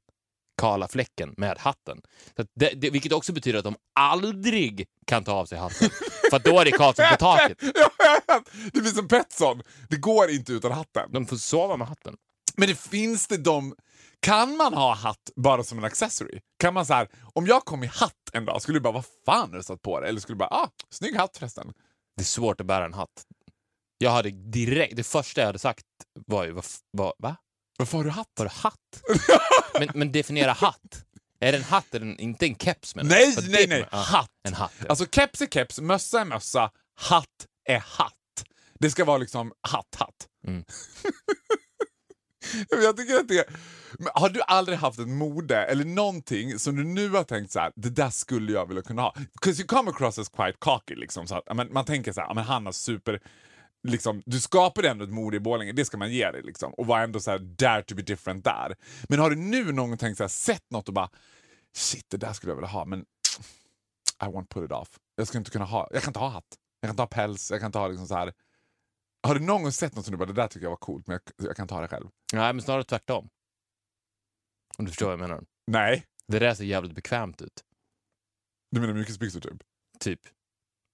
[0.57, 2.01] kala fläcken med hatten.
[2.35, 5.89] Så det, det, vilket också betyder att de aldrig kan ta av sig hatten.
[6.31, 7.57] För då är det Karlsson på taket.
[8.73, 11.11] Det blir som Petson, det går inte utan hatten.
[11.11, 12.15] De får sova med hatten.
[12.55, 13.75] Men det finns det de...
[14.19, 16.39] Kan man ha hatt bara som en accessory?
[16.59, 19.05] Kan man så här, om jag kom i hatt en dag, skulle du bara vad
[19.25, 20.09] fan har du satt på dig?
[20.09, 21.73] Eller skulle du bara ah, snygg hatt förresten.
[22.17, 23.25] Det är svårt att bära en hatt.
[23.97, 25.85] Jag hade direkt, det första jag hade sagt
[26.27, 26.61] var ju,
[26.91, 27.35] vad, va?
[27.81, 28.27] Varför har du hatt?
[28.35, 29.03] Var det hatt?
[29.79, 31.05] men, men definiera hatt.
[31.39, 31.93] Är det en hatt?
[31.93, 33.85] En, inte en keps menar Nej, nej, nej.
[33.91, 34.29] ja, Hatt.
[34.43, 34.85] En hatt, ja.
[34.89, 38.13] Alltså keps är keps, mössa är mössa, hatt är hatt.
[38.79, 40.27] Det ska vara liksom hatt, hatt.
[40.47, 40.63] Mm.
[42.71, 43.49] Men jag tycker att det
[43.99, 47.59] Men Har du aldrig haft ett mode eller någonting som du nu har tänkt så
[47.59, 49.15] här, det där skulle jag vilja kunna ha?
[49.33, 51.27] Because you come across as quite cocky liksom.
[51.27, 53.19] Så att, men, man tänker så här, men han har super...
[53.87, 56.41] Liksom, du skapade ändå ett mode i Borlänge, det ska man ge dig.
[56.41, 58.75] Liksom, och var ändå så här, dare to be different där.
[59.09, 61.09] Men har du nu någon gång tänkt så här, sett något och bara
[61.75, 62.99] shit, det där skulle jag vilja ha, men
[64.23, 64.99] I won't put it off.
[65.15, 67.51] Jag ska inte kunna ha, jag kan inte ha hatt, jag kan inte ha päls,
[67.51, 68.33] jag kan inte ha liksom så här.
[69.27, 71.07] Har du någon gång sett något som du bara, det där tycker jag var coolt,
[71.07, 72.07] men jag, jag kan inte ha det själv?
[72.33, 73.29] Nej, men snarare tvärtom.
[74.77, 75.43] Om du förstår vad jag menar.
[75.67, 77.63] Nej, Det där ser jävligt bekvämt ut.
[78.71, 79.63] du menar mjukisbyxor typ?
[79.99, 80.19] Typ.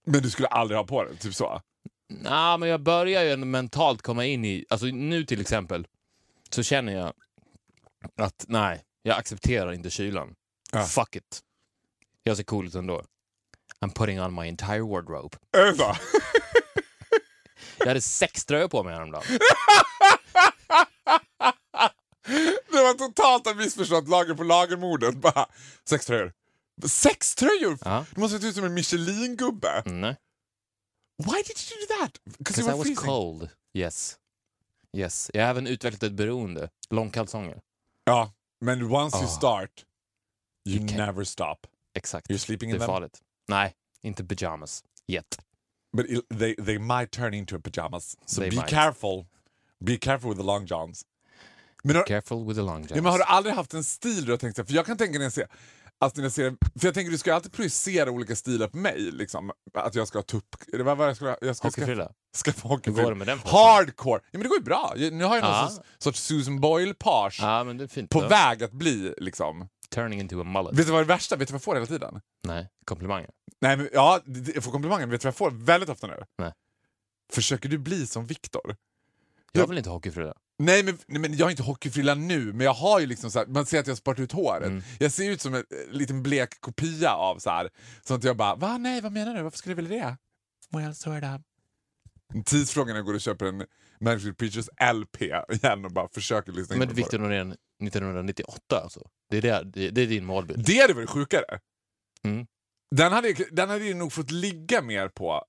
[0.05, 1.61] Men du skulle aldrig ha på det, typ så?
[2.09, 4.65] Nej, men jag börjar ju mentalt komma in i...
[4.69, 5.87] Alltså nu till exempel
[6.49, 7.13] så känner jag
[8.21, 10.35] att nej, jag accepterar inte kylan.
[10.71, 10.83] Ja.
[10.83, 11.41] Fuck it.
[12.23, 13.03] Jag ser cool ut ändå.
[13.81, 15.37] I'm putting on my entire wardrobe.
[15.77, 15.95] Så?
[17.79, 19.23] Jag hade sex tröjor på mig häromdagen.
[22.71, 25.15] Det var totalt ett missförstått lager på lagermordet.
[25.89, 26.33] Sex tröjor.
[26.87, 27.77] Sex tröjor?
[27.81, 28.05] Ja.
[28.15, 29.83] Du måste sett ut som en Michelin-gubbe.
[29.85, 30.15] Mm, nej.
[31.17, 32.37] Why did you do that?
[32.37, 32.95] Because I was freezing.
[33.07, 33.49] cold.
[33.73, 34.17] Yes.
[34.97, 35.31] Yes.
[35.33, 36.69] Jag har även utvecklat ett beroende.
[36.89, 37.61] Långkalsonger.
[38.03, 39.29] Ja, men once you Ah.
[39.29, 39.85] start,
[40.67, 41.55] you You never stop.
[41.93, 42.29] Exakt.
[42.29, 43.21] You're sleeping Det in är them, farligt.
[43.47, 44.83] Nej, inte pyjamas.
[45.07, 45.37] Yet.
[45.97, 46.05] but
[46.39, 48.17] they, they might turn into pajamas.
[48.25, 48.69] So They be might.
[48.69, 49.25] careful.
[49.79, 51.05] Be careful with the long johns.
[51.83, 53.01] Men har, Careful with the long ja, johns.
[53.03, 55.19] men har du aldrig haft en stil du har tänkt så För jag kan tänka
[55.19, 55.47] jag ser...
[55.99, 58.99] Alltså jag ser för jag tänker du ska ju alltid projicera olika stilar på mig.
[59.11, 59.51] Liksom.
[59.73, 60.55] Att jag ska ha tupp...
[60.73, 62.11] Var jag ska, jag ska Hockeyfrilla.
[62.63, 63.03] hockeyfrilla.
[63.03, 63.39] går det med den?
[63.45, 64.19] Hardcore!
[64.23, 64.93] Ja men det går ju bra.
[64.95, 68.09] Jag- Nu har jag någon sorts, sorts Susan Boyle-page fint.
[68.11, 68.27] på då.
[68.27, 69.69] väg att bli liksom...
[69.89, 70.73] Turning into a mullet.
[70.79, 71.35] Vet du vad det värsta?
[71.35, 72.21] Vet du vad jag får hela tiden?
[72.43, 73.29] Nej, komplimanger.
[73.61, 74.19] Nej, men, ja,
[74.55, 75.07] jag får komplimanger.
[75.07, 76.23] Vet du vad jag får väldigt ofta nu?
[76.37, 76.51] Nej.
[77.33, 78.75] Försöker du bli som Viktor?
[79.51, 79.65] Jag Ja.
[79.67, 80.33] vill inte hockeyfrilla.
[80.59, 83.39] Nej men, nej, men jag har inte hockeyfrilla nu, men jag har ju liksom så
[83.39, 84.67] här, man ser att jag har sparat ut håret.
[84.67, 84.83] Mm.
[84.99, 87.69] Jag ser ut som en eh, liten blek kopia av så här.
[88.07, 88.77] Så att jag bara, va?
[88.77, 89.41] Nej, vad menar du?
[89.41, 90.17] Varför skulle du vilja det?
[90.77, 91.41] Well, sort of.
[92.45, 93.65] Tidsfrågan när jag går och köper en
[93.99, 97.19] Manic Preachers LP igen och bara försöker lyssna Men Victor.
[97.19, 97.51] Norén
[97.83, 99.09] 1998 alltså.
[99.29, 100.65] Det är, det, det, det är din målbild.
[100.65, 101.59] Det hade varit sjukare.
[102.23, 102.47] Mm.
[102.95, 105.43] Den hade, den hade ju nog fått ligga mer på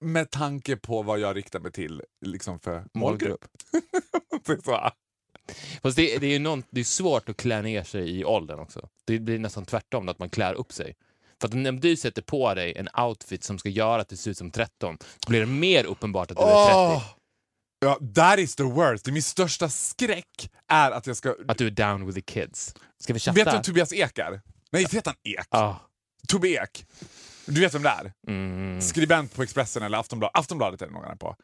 [0.00, 3.44] med tanke på vad jag riktar mig till liksom för målgrupp.
[4.64, 4.90] Så.
[5.82, 8.88] Fast det, det är någon, det är svårt att klä ner sig i åldern också.
[9.04, 10.94] Det blir nästan tvärtom, att man klär upp sig.
[11.40, 14.30] För att när du sätter på dig en outfit som ska göra att du ser
[14.30, 16.76] ut som 13, så blir det mer uppenbart att du är 30.
[16.76, 17.02] Åh!
[17.78, 19.04] Ja, that is the worst.
[19.04, 21.36] Det är min största skräck är att jag ska...
[21.48, 22.74] Att du är down with the kids.
[22.98, 23.34] Ska vi chatta?
[23.34, 24.40] Vet du vem Tobias Ek är?
[24.72, 25.46] Nej, inte heter han Ek.
[25.48, 25.74] Ah.
[26.28, 26.86] Tobbe Ek.
[27.46, 28.12] Du vet vem det är?
[28.28, 28.80] Mm.
[28.80, 30.38] Skribent på Expressen eller Aftonbladet.
[30.38, 31.36] Aftonbladet är det är på.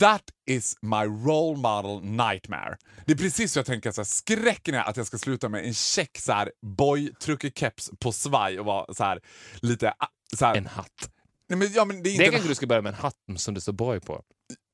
[0.00, 2.76] That is my role model nightmare.
[3.06, 5.64] Det är precis så jag tänker, så här, skräcken är att jag ska sluta med
[5.66, 7.12] en check så här, boy
[7.54, 9.20] keps på svaj och vara så här,
[9.60, 9.94] lite...
[9.98, 11.10] ah, Så här, En hatt.
[11.48, 12.98] nej, men, ja, men det är Det inte en kanske du ska börja med en
[13.00, 14.22] hatt som det står boy på.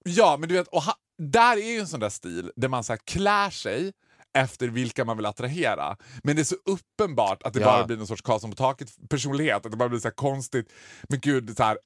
[0.05, 2.85] Ja, men du vet, och ha, där är ju en sån där stil där man
[2.85, 3.93] så här klär sig
[4.41, 5.97] efter vilka man vill attrahera.
[6.23, 7.67] Men det är så uppenbart att det Ja.
[7.67, 9.67] bara blir någon sorts Karlsson på taket-personlighet.
[9.67, 10.73] Att det bara blir så konstigt.
[11.09, 11.79] Men gud, så här,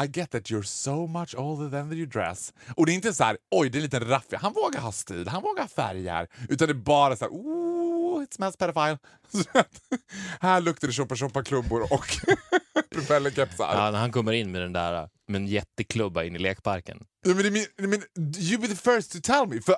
[0.00, 2.52] I, I get that you're so much older than you dress.
[2.76, 4.38] Och det är inte så här, oj, det är en liten raffia.
[4.42, 6.28] Han vågar ha stil, han vågar ha färger.
[6.48, 8.98] Utan det är bara så här, ooh, it smells pedophile.
[10.40, 12.06] Här luktar det shoppa-shoppa-klubbor och
[12.94, 13.74] propellerkepsar.
[13.74, 17.04] Ja, när han kommer in med den där med en jätteklubba in i lekparken.
[17.26, 18.02] Ja, men, men, men,
[18.38, 19.76] you be the first to tell me, för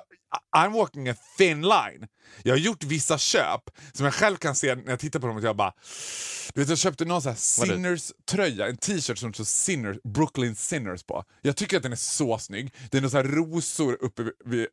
[0.55, 2.07] I'm walking a thin line.
[2.43, 3.61] Jag har gjort vissa köp
[3.93, 5.73] som jag själv kan se när jag tittar på dem att jag bara...
[6.53, 7.77] Du vet, jag köpte någon så här Vad är det?
[7.77, 11.23] Sinners-tröja, en t-shirt som står Sinners, Brooklyn Sinners på.
[11.41, 12.73] Jag tycker att den är så snygg.
[12.91, 14.67] Det är några så här rosor uppe vid, vid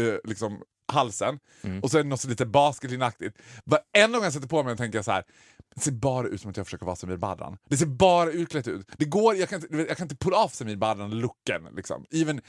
[0.00, 1.80] eh, liksom halsen Mm.
[1.82, 3.38] och så är det något så lite basketlinaktigt.
[3.64, 5.24] Varenda gång jag sätter på mig den tänker jag så här.
[5.74, 7.58] Det ser bara ut som att jag försöker vara Samir Badran.
[7.70, 8.90] Det ser bara utklätt ut.
[8.98, 11.74] Det går, jag, kan inte, jag kan inte pulla av Samir Badran-looken.
[11.76, 12.04] Liksom.
[12.10, 12.40] Even,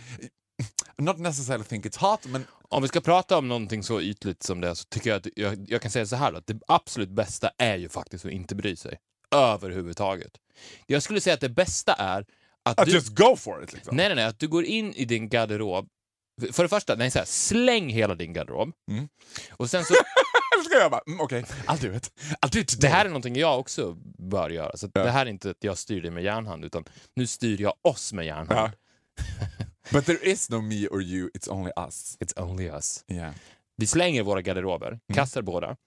[0.97, 4.61] not necessarily think it's hot, men Om vi ska prata om någonting så ytligt som
[4.61, 7.09] det så tycker jag att jag, jag kan säga så här då, att det absolut
[7.09, 8.99] bästa är ju faktiskt att inte bry sig.
[9.35, 10.31] Överhuvudtaget.
[10.85, 12.25] Jag skulle säga att det bästa är
[12.63, 12.91] att, att du...
[12.91, 13.73] just go for it.
[13.73, 13.95] Liksom.
[13.95, 15.87] Nej, nej, nej, att du går in i din garderob.
[16.51, 18.71] För det första, nej, så här, släng hela din garderob.
[18.91, 19.07] Mm.
[19.51, 19.93] Och sen så,
[20.65, 22.11] ska jag bara, mm, okej, I'll do it.
[22.41, 24.77] I'll do it det här är någonting jag också bör göra.
[24.77, 26.83] Så att det här är inte att jag styr det med järnhand, utan
[27.15, 28.49] nu styr jag oss med järnhand.
[28.59, 28.71] Ja.
[29.91, 32.17] But there is no me or you, it's only us.
[32.19, 33.03] It's only us.
[33.07, 33.33] Yeah.
[33.77, 35.77] Vi slänger våra garderober, kastar båda.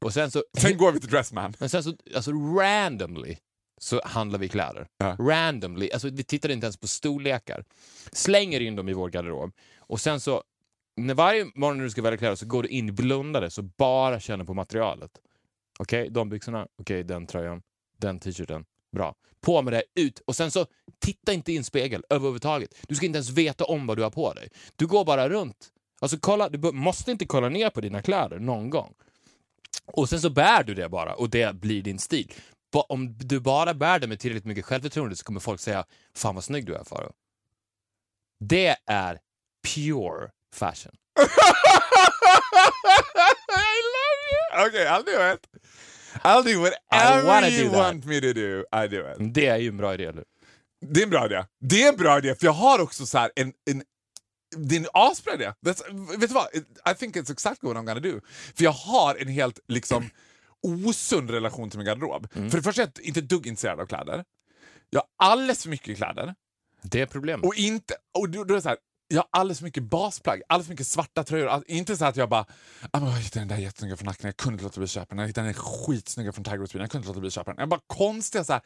[0.00, 1.54] Och sen så, Sen går vi till Dressman.
[1.58, 3.36] men sen så alltså randomly,
[3.80, 4.86] så handlar vi kläder.
[4.98, 5.16] Ja.
[5.20, 7.64] Randomly, alltså vi tittar inte ens på storlekar.
[8.12, 9.52] Slänger in dem i vår garderob.
[9.78, 10.42] Och sen så,
[10.96, 14.20] när varje morgon när du ska välja kläder så går du in blundade så bara
[14.20, 15.10] känner på materialet.
[15.78, 17.62] Okej, de byxorna, okej, den tröjan,
[17.98, 19.14] den t-shirten, bra.
[19.40, 20.22] På med det, ut.
[20.26, 20.66] Och sen så,
[20.98, 22.74] titta inte i en spegel överhuvudtaget.
[22.88, 24.48] Du ska inte ens veta om vad du har på dig.
[24.76, 25.68] Du går bara runt.
[26.00, 28.94] Alltså kolla, du måste inte kolla ner på dina kläder någon gång.
[29.86, 32.32] Och sen så bär du det bara och det blir din stil.
[32.72, 36.34] Ba- Om du bara bär det med tillräckligt mycket självförtroende så kommer folk säga “Fan
[36.34, 37.12] vad snygg du är Faro”.
[38.40, 39.18] Det är
[39.74, 40.92] pure fashion.
[43.56, 44.68] I love you!
[44.68, 45.46] Okay, I'll do it.
[46.22, 47.78] I'll do whatever wanna you do that.
[47.78, 48.64] want me to do.
[48.84, 49.34] I do it.
[49.34, 50.04] Det är ju en bra idé.
[50.04, 50.24] Eller?
[50.86, 51.44] Det är en bra idé.
[51.60, 53.82] Det är en bra idé, för jag har också så en, en
[54.56, 55.52] det är en asbra idé.
[55.66, 56.46] That's- Vet du vad?
[56.90, 58.20] I think it's exactly what I'm gonna do.
[58.56, 60.10] För jag har en helt liksom
[60.62, 62.32] osund relation till min garderob.
[62.32, 64.24] För det första är jag inte dugg intresserad av kläder.
[64.90, 66.34] Jag har alldeles för mycket kläder.
[66.82, 67.46] Det är problemet.
[67.46, 67.94] Och inte...
[68.18, 68.78] Och då, då är det så här,
[69.12, 71.46] jag har alldeles för mycket basplagg, alldeles mycket svarta tröjor.
[71.48, 72.46] All, inte så att jag bara
[72.90, 75.06] ah, jag hittade den där jättesnygga från Nacken, jag kunde inte låta bli att köpa
[75.14, 75.18] den.
[75.18, 77.60] Jag hittade den skitsnygga från Tiger Woods, jag kunde inte låta bli att köpa den.
[77.60, 78.62] Jag bara konstiga så här.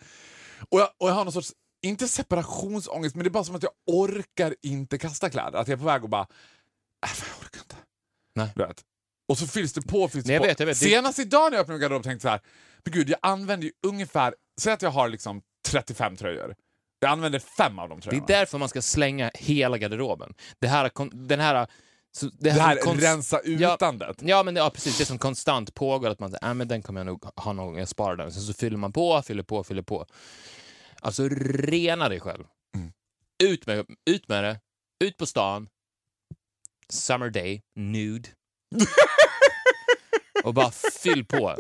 [0.70, 1.52] Och jag, och jag har någon sorts,
[1.82, 5.58] inte separationsångest, men det är bara som att jag orkar inte kasta kläder.
[5.58, 6.26] Att jag är på väg och bara,
[7.06, 7.76] äh, jag orkar inte.
[8.34, 8.52] Nej.
[8.54, 8.82] Vet.
[9.28, 10.46] Och så fylls det på, fylls Nej, jag på.
[10.46, 10.76] vet, jag vet.
[10.76, 12.52] Senast idag när jag öppnade min garderob tänkte jag så här,
[12.84, 16.54] men gud jag använder ju ungefär, säg att jag har liksom 35 tröjor.
[17.04, 18.24] Jag använder fem av de Det tröjorna.
[18.24, 20.34] är därför man ska slänga hela garderoben.
[20.58, 20.90] Det här,
[21.28, 21.66] den här...
[22.12, 24.16] Så det Det här, här som konst- rensa Ja, utandet.
[24.22, 24.98] Ja, men det, ja, precis.
[24.98, 27.66] Det som konstant pågår, att man säger äh, men den kommer jag nog ha någon
[27.66, 28.32] gång, jag sparar den.
[28.32, 30.06] Sen så fyller man på, fyller på, fyller på.
[31.00, 32.44] Alltså, rena dig själv.
[32.76, 32.92] Mm.
[33.44, 34.60] Ut, med, ut med det.
[35.04, 35.68] Ut på stan.
[36.88, 38.28] Summer day, nude.
[40.44, 40.70] Och bara
[41.02, 41.56] fyll på.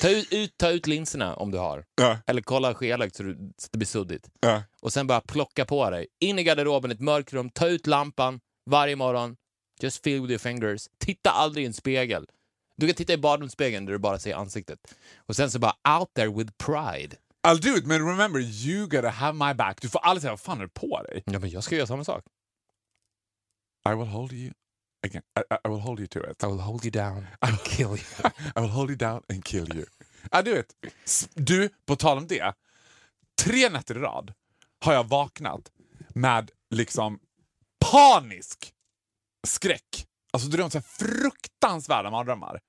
[0.00, 1.84] Ta ut, ta ut linserna om du har.
[2.00, 2.18] Ja.
[2.26, 4.28] Eller kolla skelögt så, du- så det blir suddigt.
[4.40, 4.62] Ja.
[4.82, 6.06] Och sen bara plocka på dig.
[6.20, 9.36] In i garderoben, ett mörkrum, ta ut lampan varje morgon.
[9.80, 10.88] Just feel with your fingers.
[10.98, 12.26] Titta aldrig i en spegel.
[12.76, 14.78] Du kan titta i badrumsspegeln där du bara ser ansiktet.
[15.16, 17.16] Och sen så bara out there with pride.
[17.48, 19.78] I'll do it, men remember you gotta have my back.
[19.82, 21.22] Du får aldrig säga vad fan är det på dig?
[21.26, 22.24] Ja, men jag ska göra samma sak.
[23.88, 24.52] I will hold you
[25.06, 25.22] again.
[25.36, 26.44] I, I, will hold you to it.
[26.44, 28.04] I will hold you down and kill you.
[28.56, 29.84] I will hold you down and kill you.
[30.44, 30.72] Do it.
[31.04, 32.54] S- Du, på tal om det.
[33.42, 34.32] Tre nätter i rad
[34.84, 35.70] har jag vaknat
[36.14, 37.20] med liksom
[37.92, 38.74] panisk
[39.46, 40.06] skräck.
[40.32, 42.60] Alltså drömt så fruktansvärda mardrömmar.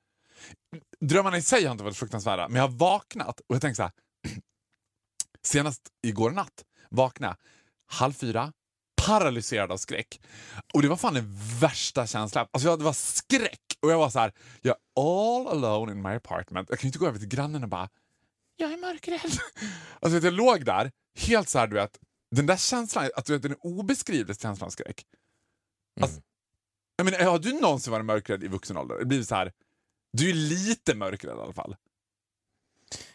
[0.99, 3.83] Drömmarna i sig har inte varit fruktansvärda, men jag har vaknat och jag tänker så
[3.83, 3.91] här.
[5.43, 7.35] Senast igår natt vaknade
[7.85, 8.53] halv fyra,
[9.05, 10.21] paralyserad av skräck.
[10.73, 12.47] Och det var fan den värsta känslan.
[12.51, 16.01] Alltså jag, det var skräck och jag var så här, jag är all alone in
[16.01, 16.69] my apartment.
[16.69, 17.89] Jag kan ju inte gå över till grannen och bara,
[18.55, 19.21] jag är mörkrädd.
[19.99, 21.99] Alltså jag låg där, helt så här du vet,
[22.35, 25.05] den där känslan, att du vet, den obeskrivlig känslan av skräck.
[26.01, 26.21] Alltså,
[26.95, 28.99] jag menar, har du någonsin varit mörkrädd i vuxen ålder?
[28.99, 29.51] Det blir så här,
[30.13, 31.75] du är lite mörkrädd i alla fall.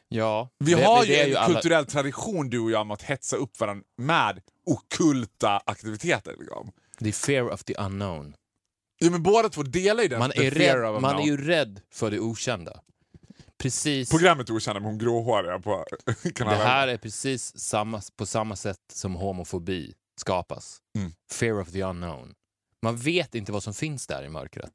[0.09, 2.95] Ja, Vi det- har det ju är en alla- kulturell tradition du och jag med
[2.95, 6.35] att hetsa upp varandra med okulta aktiviteter.
[6.39, 6.73] Liksom.
[6.99, 8.35] Det är fear of the unknown.
[8.99, 10.19] Ja, men båda två delar ju den.
[10.19, 12.81] Man the är, rädd, man är ju rädd för det okända.
[13.59, 14.11] Precis.
[14.11, 15.85] Programmet Okända med hon gråhåriga på
[16.23, 16.61] Det kanalen.
[16.61, 20.79] här är precis samma, på samma sätt som homofobi skapas.
[20.99, 21.13] Mm.
[21.33, 22.35] Fear of the unknown.
[22.83, 24.73] Man vet inte vad som finns där i mörkret.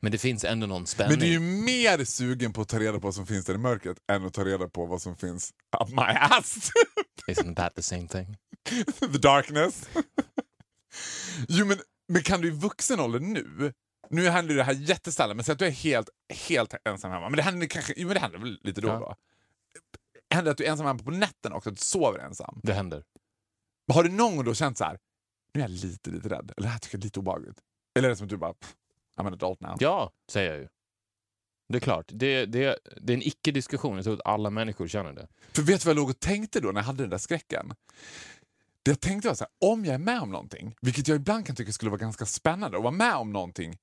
[0.00, 1.10] Men det finns ändå någon spänning.
[1.10, 3.54] Men du är ju mer sugen på att ta reda på vad som finns där
[3.54, 6.70] i mörkret än att ta reda på vad som finns up my ass.
[7.28, 8.36] Isn't that the same thing?
[9.00, 9.88] The darkness.
[11.48, 13.72] jo, men, men kan du i vuxen ålder nu,
[14.10, 16.08] nu händer det här jättesällan, men säg att du är helt,
[16.48, 17.28] helt ensam hemma.
[17.28, 18.98] Men det händer kanske, men det händer väl lite då och Ja.
[19.00, 19.16] då.
[20.36, 22.60] Händer att du är ensam hemma på nätten också, att du sover ensam?
[22.62, 23.04] Det händer.
[23.92, 24.98] Har du någon gång då känt så här,
[25.54, 27.58] nu är jag lite, lite rädd, eller det här tycker jag är lite obehagligt?
[27.98, 28.74] Eller är det som att du bara, "Pff,
[29.18, 29.76] I'm an adult now?
[29.80, 30.68] Ja, säger jag ju.
[31.68, 32.04] Det är klart.
[32.08, 33.94] Det, det, det är en icke-diskussion.
[33.96, 35.28] Jag tror att alla människor känner det.
[35.52, 37.74] För vet du vad jag låg och tänkte då när jag hade den där skräcken?
[38.84, 41.46] Det jag tänkte var så här, om jag är med om någonting, vilket jag ibland
[41.46, 43.78] kan tycka skulle vara ganska spännande, att vara med om någonting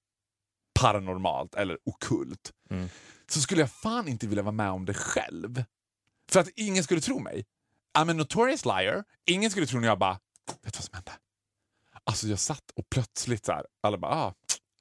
[0.80, 2.90] paranormalt eller okult, Mm.
[3.30, 5.64] så skulle jag fan inte vilja vara med om det själv.
[6.32, 7.46] För att ingen skulle tro mig.
[7.98, 9.04] I'm a notorious liar.
[9.26, 10.14] Ingen skulle tro när jag bara,
[10.62, 11.12] vet du vad som hände?
[12.04, 14.34] Alltså jag satt och plötsligt så här, alla bara, ah,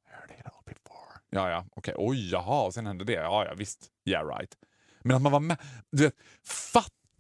[0.05, 1.21] heard it all before.
[1.31, 3.13] Ja, ja, okej, oj, jaha, och sen hände det.
[3.13, 4.55] Ja, ja, visst, yeah right.
[5.01, 5.57] Men att man var med,
[5.93, 6.15] du vet,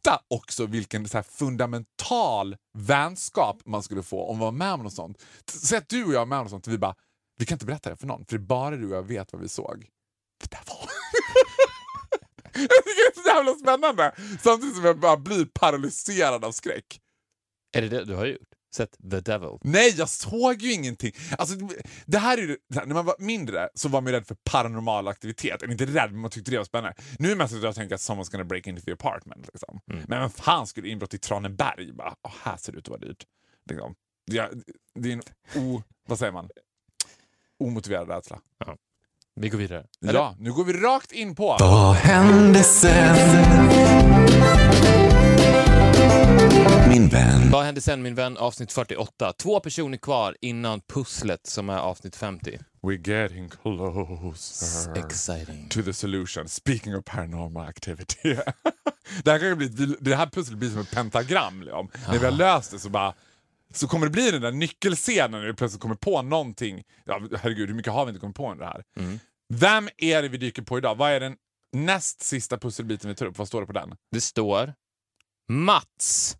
[0.08, 4.82] fatta också vilken så här fundamental vänskap man skulle få om man var med om
[4.82, 5.24] något sånt.
[5.50, 6.94] Säg att du och jag är med om något sånt och vi bara,
[7.38, 9.32] vi kan inte berätta det för någon, för det är bara du och jag vet
[9.32, 9.86] vad vi såg.
[10.40, 10.88] Det där var...
[12.52, 14.14] jag tycker det är så jävla spännande!
[14.42, 17.00] Samtidigt som jag bara blir paralyserad av skräck.
[17.76, 18.57] Är det det du har gjort?
[18.74, 19.48] Sett The Devil?
[19.62, 21.12] Nej, jag såg ju ingenting.
[21.38, 21.56] Alltså,
[22.06, 24.36] det här är ju, det när man var mindre så var man ju rädd för
[24.44, 25.62] paranormal aktivitet.
[25.62, 26.94] Eller inte rädd, men man tyckte det var spännande.
[27.18, 29.48] Nu är det mest att jag tänker att someone's gonna break into the apartment.
[29.52, 29.80] Liksom.
[29.90, 30.04] Mm.
[30.08, 31.92] Men vem fan skulle inbrott i Traneberg?
[31.92, 33.24] Bara, "Åh, här ser det ut att vara dyrt.
[33.70, 33.94] Liksom.
[34.24, 34.48] Ja,
[34.94, 35.22] det är en
[35.62, 35.82] o...
[36.08, 36.48] Vad säger man?
[37.60, 38.38] Omotiverad rädsla.
[39.40, 39.86] Vi går vidare.
[40.00, 41.56] Ja, nu går vi rakt in på...
[41.60, 43.16] Vad hände sen?
[46.88, 47.50] Min vän.
[47.50, 48.36] Vad hände sen min vän?
[48.36, 49.32] Avsnitt 48.
[49.32, 52.58] Två personer kvar innan pusslet som är avsnitt 50.
[52.82, 54.98] We're getting closer.
[54.98, 55.68] Exciting.
[55.68, 56.48] to the solution.
[56.48, 58.16] Speaking of paranormal activity.
[59.24, 59.68] det, här kan ju bli,
[60.00, 61.62] det här pusslet blir som ett pentagram.
[61.62, 61.90] Liksom.
[62.08, 63.14] När vi har löst det så bara
[63.74, 66.82] så kommer det bli den där nyckelscenen när vi plötsligt kommer på någonting.
[67.04, 68.82] Ja, herregud, hur mycket har vi inte kommit på under det här?
[68.98, 69.18] Mm.
[69.54, 70.94] Vem är det vi dyker på idag?
[70.94, 71.36] Vad är den
[71.72, 73.38] näst sista pusselbiten vi tar upp?
[73.38, 73.94] Vad står det på den?
[74.12, 74.74] Det står
[75.48, 76.36] Mats.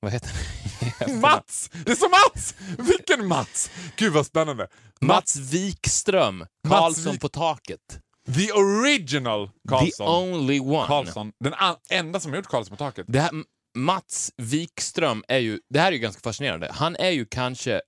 [0.00, 1.20] Vad heter han?
[1.20, 1.70] Mats!
[1.84, 2.54] Det är som Mats!
[2.78, 3.70] Vilken Mats!
[3.96, 4.68] Gud vad spännande.
[5.00, 6.38] Mats Wikström.
[6.38, 8.00] Mats Karlsson Wik- på taket.
[8.34, 10.06] The original Karlsson.
[10.06, 10.86] The only one.
[10.86, 11.32] Karlsson.
[11.44, 11.54] Den
[11.90, 13.06] enda som har gjort Karlsson på taket.
[13.08, 13.30] Det här,
[13.76, 16.70] Mats Wikström är ju, det här är ju ganska fascinerande.
[16.72, 17.80] Han är ju kanske,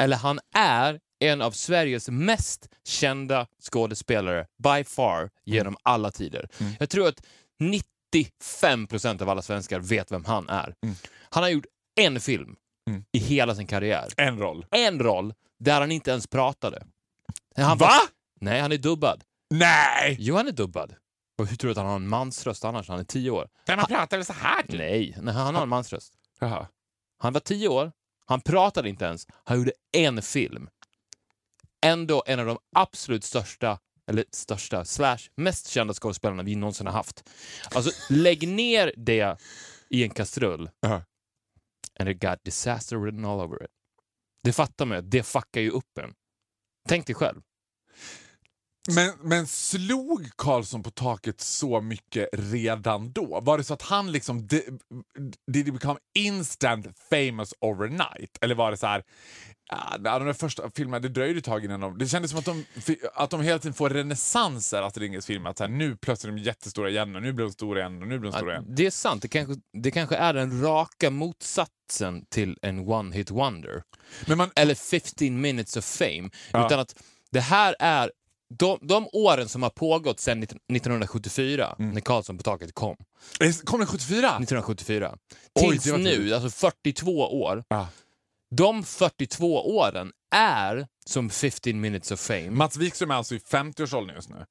[0.00, 6.48] eller han är en av Sveriges mest kända skådespelare by far genom alla tider.
[6.60, 6.72] Mm.
[6.78, 7.26] Jag tror att
[8.14, 10.74] 95% av alla svenskar vet vem han är.
[10.84, 10.96] Mm.
[11.30, 11.66] Han har gjort
[12.00, 12.56] en film
[12.88, 13.04] Mm.
[13.12, 14.08] i hela sin karriär.
[14.16, 14.66] En roll.
[14.70, 16.86] En roll där han inte ens pratade.
[17.56, 17.86] Han Va?
[17.86, 18.00] var-
[18.40, 19.24] Nej, han är dubbad.
[19.50, 20.16] Nej!
[20.20, 20.94] Jo, han är dubbad.
[21.38, 22.88] Och hur tror du att han har en mansröst annars?
[22.88, 23.48] Han är tio år.
[23.66, 24.62] Kan man prata väl så här?
[24.62, 24.72] typ?
[24.78, 26.12] Nej, nej han har en mansröst.
[26.40, 26.66] Jaha.
[27.18, 27.92] Han var tio år,
[28.26, 30.68] han pratade inte ens, han gjorde en film.
[31.86, 33.78] Ändå en av de absolut största,
[34.08, 37.30] eller största, slash mest kända skådespelarna vi någonsin har haft.
[37.74, 39.36] Alltså, lägg ner det
[39.90, 41.02] i en kastrull Ja.
[42.00, 43.70] and it got disaster written all over it.
[44.42, 46.14] Det fattar man ju, det fuckar ju upp en.
[46.88, 47.40] Tänk dig själv.
[48.94, 53.40] Men, men slog Karlsson på taket så mycket redan då?
[53.40, 54.46] Var det så att han liksom...
[54.46, 54.80] Did,
[55.52, 58.38] did he become instant famous overnight?
[58.40, 59.02] Eller var det så här...
[59.70, 61.98] Ja, de där första filmerna, det dröjde ett tag innan de...
[61.98, 62.64] Det kändes som att de,
[63.14, 65.50] att de hela tiden får renässanser, Astrid Lindgrens filmer.
[65.50, 68.02] Att så här, nu plötsligt är de jättestora igen, och nu blir de stora igen,
[68.02, 68.74] och nu blir de stora Ja, igen.
[68.76, 73.82] det är sant, det kanske, det kanske är den raka motsatsen till en one-hit wonder.
[74.36, 76.30] Man, Eller 15 minutes of fame.
[76.52, 76.66] Ja.
[76.66, 76.94] Utan att
[77.30, 78.10] det här är
[78.50, 81.90] de, de åren som har pågått sedan 1974, Mm.
[81.94, 82.96] när Karlsson på taket kom.
[83.64, 84.28] kom den 74?
[84.28, 85.16] 1974.
[85.54, 87.10] Oj, Tills nu, alltså 42
[87.42, 87.64] år.
[87.68, 87.88] Ja.
[88.50, 92.50] De 42 åren är som 15 minutes of fame.
[92.50, 94.44] Mats Wikström är alltså i 50-årsåldern just nu.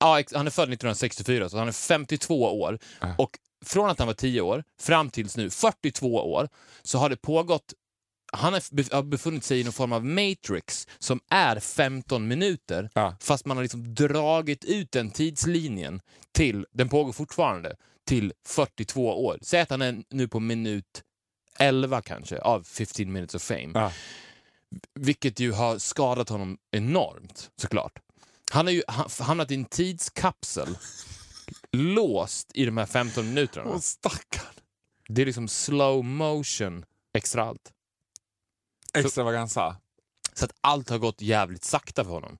[0.00, 2.78] Ja, han är född 1964, så han är 52 år.
[3.00, 3.14] Ja.
[3.18, 3.30] Och
[3.64, 6.48] från att han var 10 år fram tills nu, 42 år,
[6.82, 7.74] så har det pågått
[8.32, 12.90] han har bef- har befunnit sig i någon form av matrix som är 15 minuter,
[12.94, 13.16] Ja.
[13.20, 16.00] fast man har liksom dragit ut den tidslinjen
[16.32, 17.76] till, den pågår fortfarande,
[18.06, 19.38] till 42 år.
[19.42, 21.02] Säg att han är nu på minut
[21.58, 23.70] 11 kanske, av 15 minutes of fame.
[23.74, 23.92] Ja.
[24.94, 27.98] Vilket ju har skadat honom enormt, såklart.
[28.50, 30.68] Han har ju ha- hamnat i en tidskapsel,
[31.72, 33.70] låst i de här 15 minuterna.
[33.70, 34.54] Åh, stackarn.
[35.08, 36.84] Det är liksom slow motion
[37.18, 37.72] extra allt.
[38.94, 39.76] Extravaganza.
[40.34, 42.38] Så att allt har gått jävligt sakta för honom.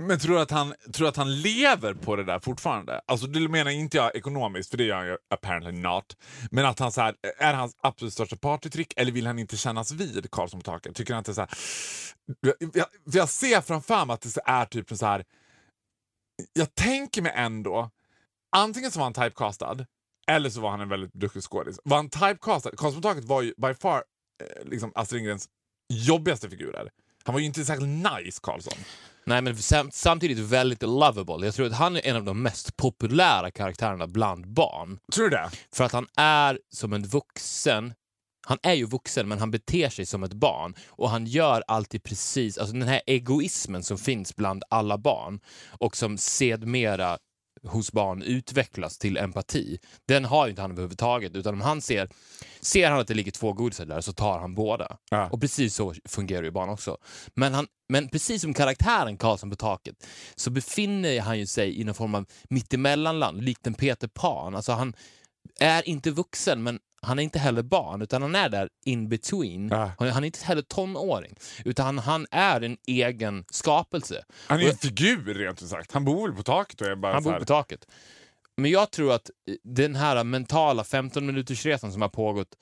[0.00, 3.00] Men tror du att han, tror att han lever på det där fortfarande?
[3.06, 6.16] Alltså det menar inte jag ekonomiskt, för det gör han ju apparently not.
[6.50, 9.92] Men att han så här, är hans absolut största partytrick eller vill han inte kännas
[9.92, 10.94] vid Karlsson på taket?
[10.94, 11.50] Tycker han är så här...
[12.74, 15.24] Jag, jag ser framför mig att det är typ en så här...
[16.52, 17.90] Jag tänker mig ändå,
[18.56, 19.86] antingen så var han typecastad
[20.28, 21.80] eller så var han en väldigt duktig skådis.
[21.84, 22.70] Var han typecastad?
[22.76, 24.04] Karlsson på taket var ju by far
[24.64, 25.48] liksom Astrid Lindgrens
[25.88, 26.90] jobbigaste figurer.
[27.24, 28.78] Han var ju inte särskilt nice, Karlsson.
[29.24, 31.46] Nej, men sam samtidigt väldigt lovable.
[31.46, 34.98] Jag tror att han är en av de mest populära karaktärerna bland barn.
[35.12, 35.50] Tror du det?
[35.72, 37.94] För att han är som en vuxen.
[38.46, 40.74] Han är ju vuxen, men han beter sig som ett barn.
[40.88, 42.58] Och han gör alltid precis...
[42.58, 47.18] Alltså den här egoismen som finns bland alla barn och som sedmera
[47.66, 49.78] hos barn utvecklas till empati.
[50.08, 51.34] Den har ju inte han överhuvudtaget.
[51.34, 52.08] Utan om han ser,
[52.60, 54.96] ser han att det ligger två godisar där så tar han båda.
[55.10, 55.28] Ja.
[55.32, 56.96] Och precis så fungerar ju barn också.
[57.34, 61.84] Men, han, men precis som karaktären Karlsson på taket så befinner han ju sig i
[61.84, 64.54] någon form av mittemellanland, likt en Peter Pan.
[64.54, 64.94] Alltså han
[65.60, 69.68] är inte vuxen, men han är inte heller barn, utan han är där in between.
[69.68, 69.90] Ja.
[69.98, 71.34] Han han är inte heller tonåring,
[71.64, 74.24] utan han, han är en egen skapelse.
[74.46, 75.92] Han är Och- en figur rent ut sagt.
[75.92, 77.86] Han bor väl på taket och är bara Han bor på taket.
[78.56, 79.30] Men jag tror att
[79.64, 82.54] den här mentala 15 minuters resan som har pågått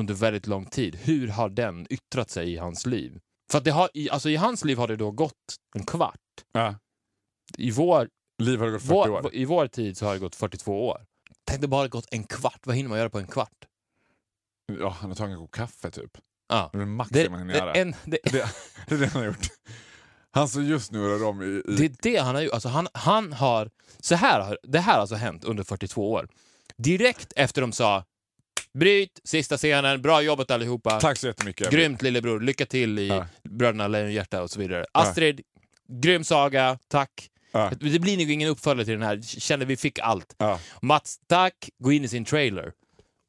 [0.00, 3.18] under väldigt lång tid, hur har den yttrat sig i hans liv?
[3.50, 5.34] För att det har, i, alltså i hans liv har det då gått
[5.74, 6.16] en kvart.
[6.52, 6.74] Ja.
[7.58, 8.08] I vår,
[8.42, 9.34] Liv har gått 40 vår, år.
[9.34, 11.04] I vår tid så har det gått 42 år.
[11.46, 13.66] Tänk det bara gått en kvart, vad hinner man göra på en kvart?
[14.80, 16.10] Ja, han har tagit en kopp kaffe typ.
[16.48, 16.70] Ja.
[16.72, 17.72] Det är det max Det, man hinner göra.
[17.74, 18.30] en, det, Det,
[18.88, 19.46] det är det han har gjort.
[20.32, 21.46] Han står just nu och rör om i...
[21.46, 22.52] i Det är det han har gjort.
[22.54, 26.28] Alltså han, han har, så här, har- det här har alltså hänt under 42 år.
[26.76, 28.04] Direkt efter de sa
[28.78, 31.70] bryt, sista scenen, bra jobbat allihopa, Tack så jättemycket.
[31.70, 33.26] grymt lillebror, lycka till i Ja.
[33.44, 34.86] Bröderna Lejonhjärta och så vidare.
[34.92, 35.40] Astrid,
[35.88, 37.30] grym saga, tack.
[37.52, 37.72] Ja.
[37.80, 40.34] Det blir nog ingen uppföljare till den här, kände vi fick allt.
[40.38, 42.72] Ja, Mats, tack, gå in i sin trailer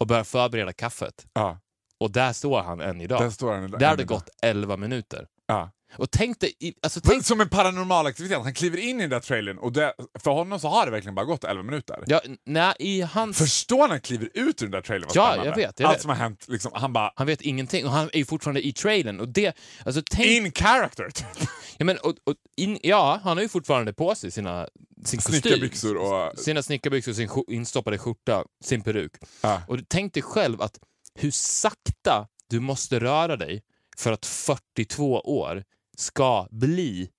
[0.02, 1.26] och börja förbereda kaffet.
[1.34, 1.60] ja.
[2.00, 3.22] Och där står han än idag.
[3.22, 3.72] Där står han.
[3.72, 5.26] Där har det gått 11 minuter.
[5.48, 5.72] Ja.
[5.98, 8.38] Och tänk dig, i- alltså tänk Som en paranormal aktivitet.
[8.44, 11.16] Han kliver in i den där trailern och det, för honom så har det verkligen
[11.16, 12.04] bara gått 11 minuter.
[12.08, 13.38] Ja, nej, i hans...
[13.38, 15.50] Förstå när han kliver ut ur den där trailern vad Ja, spännande.
[15.62, 16.02] jag vet, jag Allt vet.
[16.02, 17.14] som har hänt, liksom, han bara...
[17.16, 19.20] Han vet ingenting och han är ju fortfarande i trailern.
[19.20, 21.10] Och det, alltså tänk, In character!
[21.10, 21.28] typ.
[21.78, 24.68] ja, men, och, och in, ja, han har ju fortfarande på sig sina,
[25.06, 25.42] sin kostym.
[25.42, 26.40] Snickarbyxor och...
[26.40, 29.12] Sina snickarbyxor, sin instoppade skjorta, sin peruk.
[29.42, 29.62] Ja.
[29.68, 30.80] Och tänk dig själv att
[31.16, 33.64] hur sakta du måste röra dig
[33.98, 35.64] för att 42 år
[35.98, 37.10] ska bli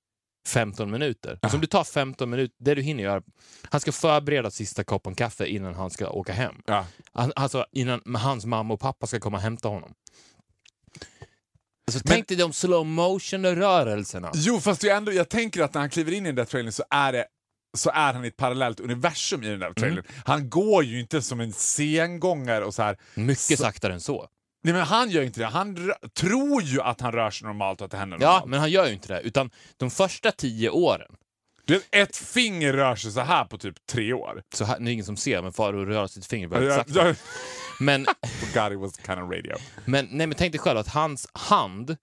[0.46, 1.38] 15 minuter.
[1.42, 3.22] Alltså om du tar 15 minuter, det du hinner göra,
[3.70, 6.54] han ska förbereda sista koppen kaffe innan han ska åka hem.
[7.12, 9.94] Han- Alltså innan hans mamma och pappa ska komma och hämta honom.
[11.86, 14.30] Alltså, tänk dig de slow motion-rörelserna.
[14.34, 16.72] Jo, fast är ändå, jag tänker att när han kliver in i den där trailern
[16.72, 17.26] så är det
[17.74, 20.04] så är han i ett parallellt universum i den där trailern.
[20.24, 22.96] Han går ju inte som en sengångare och så här.
[23.14, 24.28] Mycket saktare än så.
[24.64, 25.46] Nej men han gör inte det.
[25.46, 28.50] Han tror ju att han rör sig normalt och att det händer Ja, normalt.
[28.50, 29.20] men han gör ju inte det.
[29.20, 31.08] Utan de första tio åren,
[31.64, 34.42] Du vet, ett finger rör sig så här på typ tre år.
[34.54, 37.14] så här, nu är det ingen som ser, men Farao rör sitt finger väldigt sakta.
[37.80, 38.06] Men,
[38.54, 39.56] God, it was kind of radio.
[39.84, 41.96] men, nej, men tänk dig själv att hans hand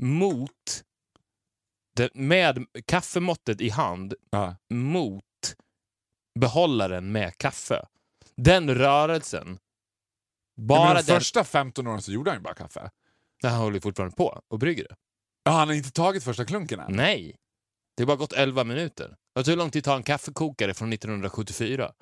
[0.00, 0.50] mot
[2.00, 4.56] det, med kaffemåttet i hand Ja.
[4.74, 5.24] mot
[6.40, 7.86] behållaren med kaffe.
[8.36, 9.58] Den rörelsen.
[10.60, 11.16] Bara de den...
[11.20, 12.90] första 15 åren så gjorde han ju bara kaffe.
[13.42, 14.94] Han håller fortfarande på och brygger det.
[15.44, 16.92] Ja, han har inte tagit första klunken än.
[16.92, 17.36] Nej.
[17.96, 19.16] Det har bara gått 11 minuter.
[19.34, 21.92] Alltså hur lång tid tar en kaffekokare från 1974?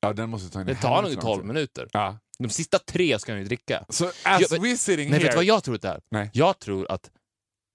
[0.00, 1.46] Ja, den måste ta i Det tar nog helvete 12 lång tid.
[1.54, 1.88] minuter.
[1.92, 2.18] Ja.
[2.38, 3.84] De sista tre ska han ju dricka.
[3.88, 5.22] Så as Ja, men- we sitting Nej, here...
[5.22, 6.00] vet du vad jag tror att det är?
[6.10, 6.30] Nej.
[6.32, 7.10] Jag tror att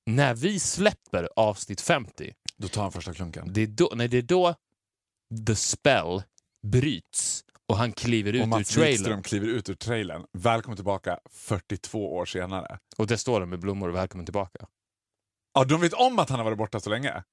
[0.05, 3.53] när vi släpper avsnitt 50, Då tar han första klunken.
[3.53, 4.55] det är då, nej, det är då
[5.47, 6.23] the spell
[6.67, 8.91] bryts och han kliver ut Och ur trailern.
[8.91, 10.25] Wikström kliver ut ur trailern.
[10.33, 12.79] Välkommen tillbaka 42 år senare.
[12.97, 14.67] Och där står de med blommor och välkommen tillbaka.
[15.53, 17.23] Ja, de vet om att han har varit borta så länge.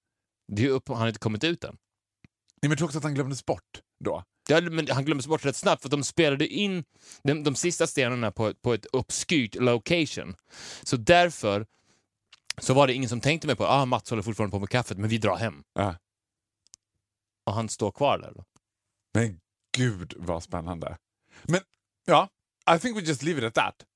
[0.52, 1.76] Det är upp, han har inte kommit ut än.
[2.62, 4.24] Nej, men också att han glömdes bort då.
[4.48, 6.84] Ja, men han glömdes bort rätt snabbt för de spelade in
[7.22, 10.34] de, de sista stenarna på, på ett obskyrt location.
[10.82, 11.66] Så därför
[12.60, 14.98] så var det ingen som tänkte mig på ah, Mats håller fortfarande på med kaffet,
[14.98, 15.62] men vi drar hem.
[15.72, 15.96] Ja.
[17.46, 18.32] Och han står kvar där.
[18.34, 18.44] Då.
[19.14, 19.40] Men
[19.76, 20.96] gud vad spännande.
[21.42, 21.60] Men
[22.04, 22.28] ja,
[22.76, 23.86] I think we just leave it at that.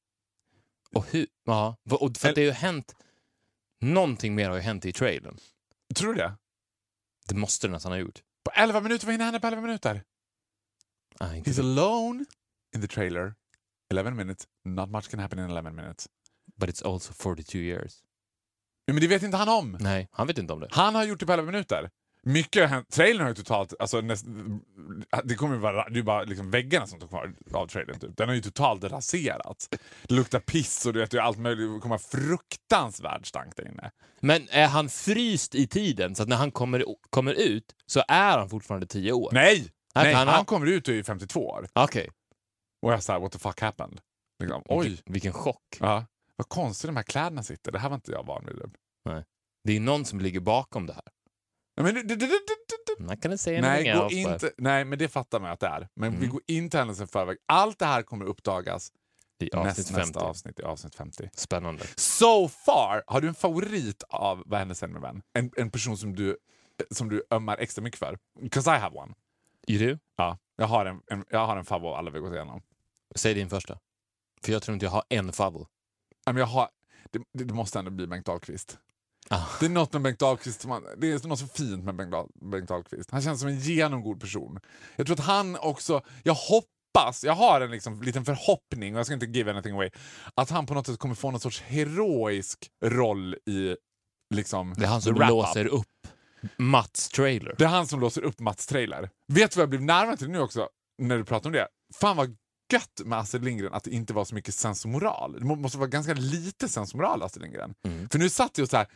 [0.95, 1.27] Och hur?
[1.45, 2.95] Ja, och för att det har ju hänt...
[3.81, 5.39] Någonting mer har ju hänt i trailern.
[5.95, 6.37] Tror du det?
[7.29, 8.23] Det måste det nästan ha gjort.
[8.45, 10.03] På 11 minuter, vad hinner hända på 11 minuter?
[11.19, 12.25] Ah, He's alone
[12.75, 13.35] in the trailer.
[13.91, 16.09] 11 minutes, not much can happen in 11 minutes.
[16.57, 18.03] But it's also 42 years.
[18.87, 19.77] Ja, men det vet inte han om.
[19.81, 20.69] Nej, han vet inte om det.
[20.71, 21.91] Han har gjort det på 11 minuter.
[22.27, 22.91] Mycket har hänt.
[22.91, 23.75] Trailern har ju totalt...
[23.79, 24.25] Alltså, näst,
[25.25, 27.99] det kommer ju vara, det är bara liksom väggarna som står kvar av trailern.
[27.99, 28.17] Typ.
[28.17, 29.69] Den har ju totalt raserats.
[30.03, 31.75] Det luktar piss och du vet, det är allt möjligt.
[31.75, 33.91] Det kommer fruktansvärd stank där inne.
[34.21, 38.39] Men är han fryst i tiden så att när han kommer, kommer ut så är
[38.39, 39.31] han fortfarande 10 år?
[39.33, 39.71] Nej!
[39.95, 41.69] Nej, han han, kommer ut och är 52 år.
[41.73, 42.11] Okej.
[42.83, 44.01] Och jag såhär, what the fuck happened?
[44.43, 44.89] Liksom, oj!
[44.89, 45.63] Vil- Vilken chock.
[45.81, 46.05] Ja.
[46.37, 47.73] Vad konstigt de här kläderna sitter.
[47.73, 48.57] Det här var inte jag van vid.
[49.65, 51.03] Det är någon som ligger bakom det här.
[51.77, 55.41] Men det, det, det, det, Man kan säga nej, gå inte, nej, men det fattar
[55.41, 55.89] man att det är.
[55.95, 56.31] Men vi Mm.
[56.31, 57.37] går inte händelsen förväg.
[57.47, 58.93] Allt det här kommer uppdagas
[59.39, 60.01] I avsnitt näst, 50.
[60.01, 61.31] nästa avsnitt, i avsnitt 50.
[61.35, 61.85] Spännande.
[61.97, 65.23] So far, har du en favorit av Vad hände sen med vän?
[65.33, 66.39] En, en person som du,
[66.91, 68.19] som du ömmar extra mycket för?
[68.51, 69.15] 'Cause I have one.
[69.67, 69.99] Är du?
[70.17, 72.63] Ja, jag har en, en, jag har en favorit av alla vi gått igenom.
[73.17, 73.79] Säg din första.
[74.45, 75.67] För jag tror inte jag har en favvo.
[76.27, 76.69] Jag har,
[77.11, 78.79] det, det måste ändå bli Bengt Dahlqvist.
[79.29, 79.43] Ah.
[79.61, 82.13] Det är något med Bengt Dahlqvist, som man, det är något så fint med Bengt,
[82.13, 83.11] Dahl, Bengt Dahlqvist.
[83.11, 84.61] Han känns som en genomgod person.
[84.97, 89.07] Jag tror att han också, jag hoppas, jag har en liksom, liten förhoppning, och jag
[89.07, 89.91] ska inte give anything away,
[90.35, 93.77] att han på något sätt kommer få någon sorts heroisk roll i
[94.35, 95.87] liksom, Det är han som låser upp
[96.57, 97.55] Mats trailer.
[97.59, 99.11] Det är han som låser upp Mats trailer.
[99.33, 100.69] Vet du vad jag blev närmare till nu också,
[100.99, 101.69] när du pratar om det?
[101.95, 102.37] Fan vad
[102.73, 105.33] gött med Astrid Lindgren att det inte var så mycket sens och moral.
[105.39, 107.75] Det må- måste vara ganska lite sens och moral Astrid Lindgren.
[107.87, 108.09] Mm.
[108.09, 108.87] För nu satt jag och så här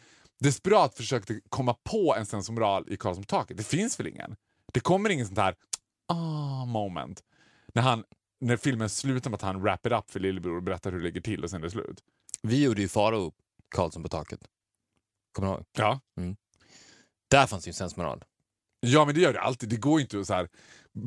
[0.41, 3.57] desperat försökte komma på en sens och moral i Karlsson på taket.
[3.57, 4.37] Det finns väl ingen?
[4.73, 5.55] Det kommer ingen sånt här
[6.09, 7.23] ah moment.
[7.75, 8.05] När, han,
[8.41, 11.05] när filmen slutar med att han wrap it up för lillebror och berättar hur det
[11.05, 12.01] ligger till och sen är det slut.
[12.43, 13.33] Vi gjorde ju Farao
[13.69, 14.41] Karlsson på taket.
[15.33, 15.65] Kommer du ihåg?
[15.77, 16.01] Ja.
[17.31, 18.25] Där fanns ju en sensmoral.
[18.81, 19.69] Ja, men det gör det alltid.
[19.69, 20.49] Det går inte så här,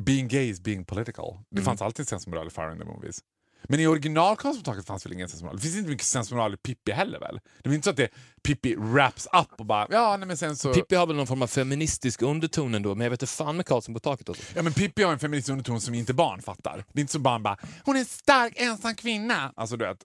[0.06, 1.38] being gay is being political.
[1.50, 1.64] Det Mm.
[1.64, 3.20] fanns alltid en sensmoral i Fire in the Movies.
[3.68, 5.56] Men i original Karlsson på taket fanns väl ingen sensmoral?
[5.56, 7.40] Det finns inte mycket sensmoral i Pippi heller väl?
[7.62, 8.08] Det är inte så att det
[8.42, 10.74] Pippi wraps up och bara ja, nej men sen så...
[10.74, 13.66] Pippi har väl någon form av feministisk underton ändå, men jag vet inte fan med
[13.66, 14.42] Karlsson på taket också.
[14.56, 16.84] Ja men Pippi har en feministisk underton som inte barn fattar.
[16.92, 19.52] Det är inte så barn bara hon är en stark ensam kvinna.
[19.56, 19.98] Alltså du vet.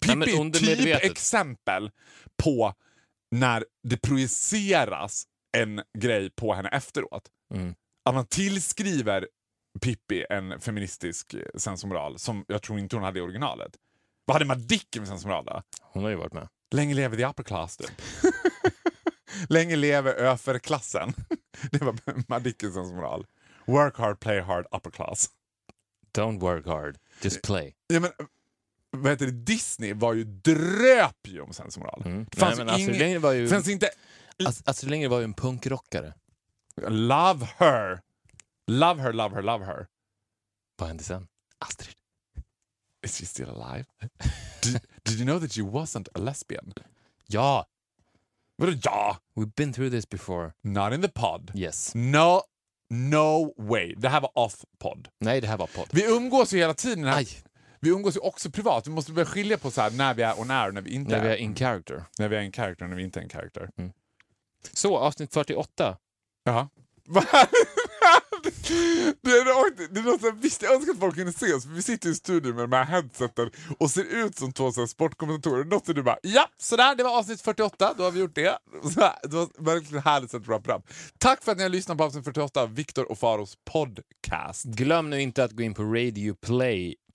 [0.00, 1.90] Pippi är typ exempel
[2.42, 2.74] på
[3.30, 7.22] när det projiceras en grej på henne efteråt.
[7.54, 7.74] Mm.
[8.04, 9.28] Att man tillskriver
[9.80, 13.72] Pippi en feministisk eh, sensmoral som jag tror inte hon hade i originalet.
[14.24, 15.62] Vad hade Madicken med sensmoral då?
[15.80, 16.48] Hon har ju varit med.
[16.70, 18.02] Länge leve the upper class typ.
[19.48, 21.12] Länge leve överklassen.
[21.70, 21.96] Det var
[22.28, 23.26] Madickens sensmoral.
[23.66, 25.30] Work hard, play hard, upper class.
[26.18, 27.74] Don't work hard, just play.
[27.86, 28.10] Ja, men,
[28.90, 29.32] vad heter det?
[29.32, 32.02] Disney var ju dröp ju om sensmoral.
[32.06, 32.26] Mm.
[32.30, 32.98] Det fanns Nej, men Astrid ingen...
[32.98, 33.48] Lindgren var ju...
[33.48, 33.90] fanns inte...
[34.46, 36.14] Ast- Astrid Lindgren var ju en punkrockare.
[36.88, 38.00] Love her.
[38.66, 39.86] Love her, love her, love her.
[40.76, 41.28] Vad hände sen?
[41.58, 41.94] Astrid.
[43.02, 43.84] Is she still alive?
[44.62, 46.72] did, did you know that she wasn't a lesbian?
[47.26, 47.66] Ja!
[48.56, 49.18] Vadå ja?
[49.36, 50.52] We've been through this before.
[50.62, 51.50] Not in the pod.
[51.54, 51.92] Yes.
[51.94, 52.42] No,
[52.90, 53.94] no way.
[53.96, 55.08] Det här var off-pod.
[55.20, 55.88] Nej, det här var podd.
[55.92, 57.04] Vi umgås ju hela tiden.
[57.04, 57.16] Här.
[57.16, 57.28] Aj!
[57.80, 58.86] Vi umgås ju också privat.
[58.86, 60.90] Vi måste börja skilja på så här, när vi är on air och när vi
[60.90, 61.32] inte När vi är.
[61.32, 62.04] är in character.
[62.18, 63.70] När vi är en character och när vi inte är en character.
[64.72, 65.96] Så, avsnitt 48.
[66.44, 66.68] Jaha.
[69.22, 71.82] Det är, något- det här, visst, jag önskar att folk kunde se oss, för vi
[71.82, 75.64] sitter i studion med de här headseten och ser ut som två sportkommentatorer.
[75.64, 78.58] Något du bara ja, sådär, det var avsnitt 48, då har vi gjort det.
[78.94, 80.90] Så här, det var verkligen härligt sätt att wrappa upp.
[81.18, 84.64] Tack för att ni har lyssnat på avsnitt 48 av Viktor och Faros podcast.
[84.64, 85.82] Glöm nu inte att gå in på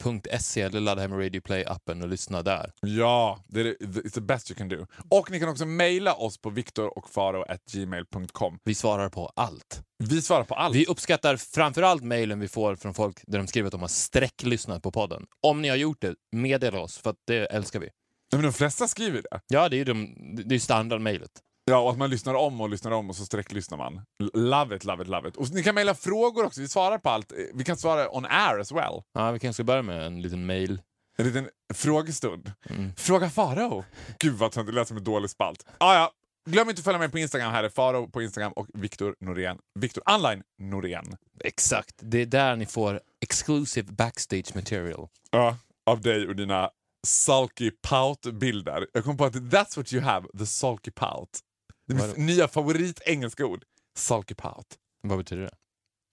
[0.02, 2.72] radioplay.se eller ladda hem Radioplay-appen och lyssna där.
[2.82, 4.86] Ja, det är, it's the best you can do.
[5.10, 8.60] Och ni kan också mejla oss på viktorochfaro.gmail.com.
[8.64, 9.82] Vi svarar på allt.
[9.98, 10.76] Vi svarar på allt.
[10.76, 14.84] Vi uppskattar framförallt mejlen vi får från folk där de skriver att de har sträcklyssnat
[14.84, 15.26] på podden.
[15.42, 17.90] Om ni har gjort det, meddela oss, för det älskar vi.
[18.32, 19.40] Men de flesta skriver det.
[19.48, 20.16] Ja, det är ju de,
[20.46, 21.32] det är standardmejlet.
[21.66, 24.02] Ja, och att man lyssnar om och lyssnar om och så sträcklyssnar man.
[24.34, 25.36] Love it, love it, love it.
[25.36, 27.34] Och ni kan mejla frågor också, vi svarar på allt.
[27.54, 29.02] Vi kan svara on air as well.
[29.14, 30.82] Ja, vi kanske ska börja med en liten mejl.
[31.18, 32.52] En liten frågestund.
[32.98, 33.84] Fråga Farao.
[34.20, 35.66] Gud vad töntigt, det lät som en dålig spalt.
[35.78, 36.12] Ah, ja.
[36.50, 39.58] Glöm inte att följa mig på Instagram, här är Farao på Instagram och Viktor Norén.
[39.80, 41.18] Viktor Online Norén.
[41.40, 41.96] Exakt.
[42.00, 45.08] Det är där ni får exclusive backstage material.
[45.32, 46.70] Ja, av dig och dina
[47.08, 48.88] sulky pout-bilder.
[48.94, 51.40] Jag kom på att that's what you have, the sulky pout.
[51.88, 53.64] Det är mitt nya favorit-engelska ord.
[53.98, 54.78] Sulky pout.
[55.02, 55.52] Vad betyder det?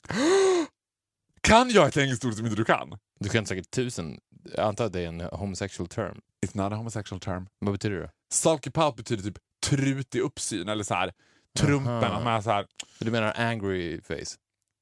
[1.41, 2.99] Kan jag ett engelskt ord som inte du kan?
[3.21, 4.21] Du kan säkert tusen.
[4.45, 6.21] Jag antar att det är en homosexual term.
[6.47, 7.47] It's not a homosexual term.
[7.59, 8.11] Vad betyder det?
[8.33, 11.13] Sulky pout betyder typ trutig uppsyn eller så här
[11.59, 12.05] trumpen.
[12.05, 12.31] Aha.
[12.31, 12.67] Är så här,
[12.99, 14.37] Du menar angry face?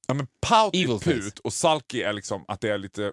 [0.09, 1.41] ja, men pout Evil är put face.
[1.45, 3.03] och sulky är liksom att det är lite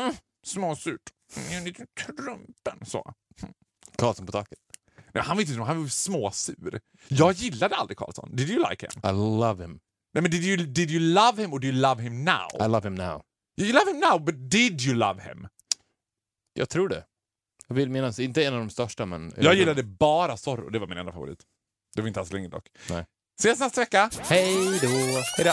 [0.00, 0.14] mm,
[0.46, 1.02] småsurt.
[1.50, 3.14] Mm, lite trumpen så.
[3.96, 4.58] Karlsson på taket.
[5.14, 6.80] Nej, han var inte han var småsur.
[7.08, 8.36] Jag gillade aldrig Karlsson.
[8.36, 9.10] Did you like him?
[9.10, 9.80] I love him.
[10.14, 12.48] Nej, men did you, did you love him or do you love him now?
[12.60, 13.22] I love him now.
[13.56, 15.48] You love him now, but did you love him?
[16.54, 17.04] Jag tror det.
[17.68, 19.32] Jag vill minnas, inte en av de största men...
[19.36, 21.42] Jag gillade bara Zorro, det var min enda favorit.
[21.94, 22.68] Det var inte alls länge dock.
[22.90, 23.04] Nej.
[23.40, 24.10] Ses nästa vecka!
[24.20, 24.88] Hej då!
[25.36, 25.52] Hejdå!